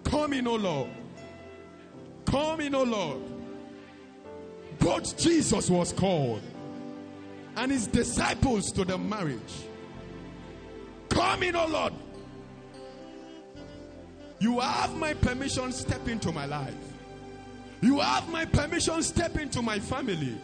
Come 0.09 0.33
in, 0.33 0.47
O 0.47 0.55
Lord. 0.55 0.89
Come 2.25 2.61
in, 2.61 2.73
O 2.73 2.83
Lord. 2.83 3.21
But 4.79 5.13
Jesus 5.17 5.69
was 5.69 5.93
called 5.93 6.41
and 7.55 7.71
his 7.71 7.87
disciples 7.87 8.71
to 8.71 8.85
the 8.85 8.97
marriage. 8.97 9.53
Come 11.09 11.43
in, 11.43 11.55
O 11.55 11.67
Lord. 11.67 11.93
You 14.39 14.59
have 14.61 14.95
my 14.95 15.13
permission, 15.13 15.71
step 15.73 16.07
into 16.07 16.31
my 16.31 16.45
life. 16.45 16.73
You 17.81 17.99
have 17.99 18.29
my 18.29 18.45
permission, 18.45 19.03
step 19.03 19.37
into 19.37 19.61
my 19.61 19.79
family. 19.79 20.37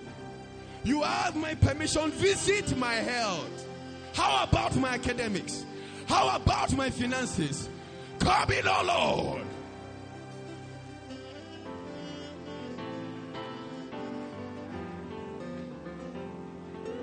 You 0.84 1.01
have 1.01 1.36
my 1.36 1.55
permission, 1.55 2.11
visit 2.11 2.78
my 2.78 2.93
health. 2.93 3.68
How 4.13 4.43
about 4.43 4.76
my 4.76 4.89
academics? 4.89 5.66
How 6.07 6.36
about 6.36 6.76
my 6.76 6.89
finances? 6.89 7.70
Come 8.20 8.51
in, 8.51 8.68
oh 8.68 8.84
Lord. 8.86 9.44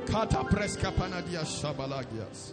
Kata 0.07 0.44
preska 0.44 0.92
panadia 0.92 1.44
shabalagias. 1.44 2.53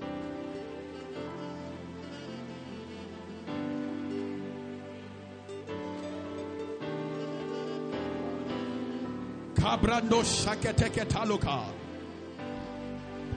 Kabrando 9.56 10.24
shaketeke 10.24 11.06
taluka. 11.06 11.66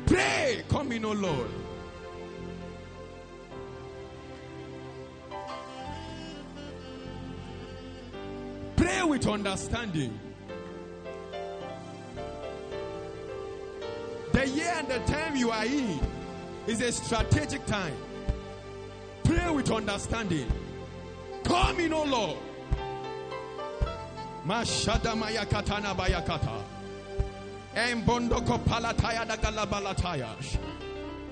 Pray, 0.06 0.62
come 0.68 0.92
in, 0.92 1.04
O 1.04 1.12
Lord. 1.12 1.50
Pray 8.76 9.02
with 9.02 9.26
understanding. 9.26 10.18
The 14.93 14.99
time 15.11 15.36
you 15.36 15.51
are 15.51 15.64
in 15.64 15.99
is 16.66 16.82
a 16.82 16.93
strategic 16.93 17.64
time. 17.64 17.97
Pray 19.24 19.51
with 19.51 19.70
understanding. 19.70 20.47
Come 21.45 21.80
in, 21.80 21.95
O 21.95 22.05
Lord. 22.05 22.36
Mashada 24.47 25.14
mayakatana 25.16 25.97
bayakata. 25.97 26.62
Embondoko 27.74 28.59
palataya 28.64 29.26
da 29.26 29.36
galabalataya. 29.36 30.28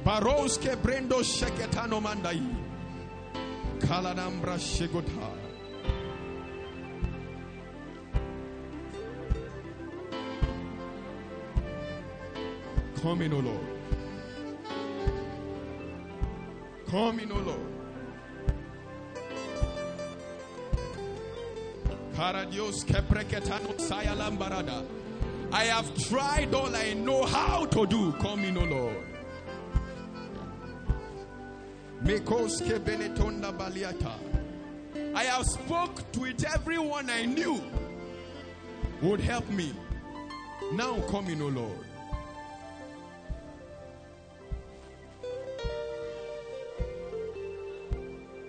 Baroske 0.05 0.77
brendo 0.77 1.21
sheketano 1.21 2.01
mandai. 2.01 2.43
Kalanambra 3.81 4.57
shegota. 4.57 5.50
Come 13.03 13.23
in, 13.23 13.33
O 13.33 13.39
Lord. 13.39 13.67
Come 16.91 17.21
in, 17.21 17.33
O 17.33 17.37
Lord. 17.37 17.61
Karadios 22.15 22.85
kepreketano 22.85 23.81
saya 23.81 24.15
lambarada. 24.15 24.85
I 25.53 25.65
have 25.65 25.95
tried 26.09 26.55
all 26.55 26.77
I 26.77 26.93
know 26.93 27.25
how 27.25 27.65
to 27.67 27.87
do. 27.87 28.13
Come 28.21 28.45
in, 28.45 28.59
O 28.59 28.65
Lord. 28.65 28.97
Baliata. 33.53 34.13
I 35.15 35.25
have 35.25 35.47
spoke 35.47 36.13
to 36.13 36.25
it 36.27 36.45
everyone 36.45 37.09
I 37.09 37.25
knew 37.25 37.63
would 39.01 39.21
help 39.21 39.49
me. 39.49 39.73
Now 40.73 41.01
come 41.09 41.29
in, 41.29 41.41
O 41.41 41.49
Lord. 41.49 41.90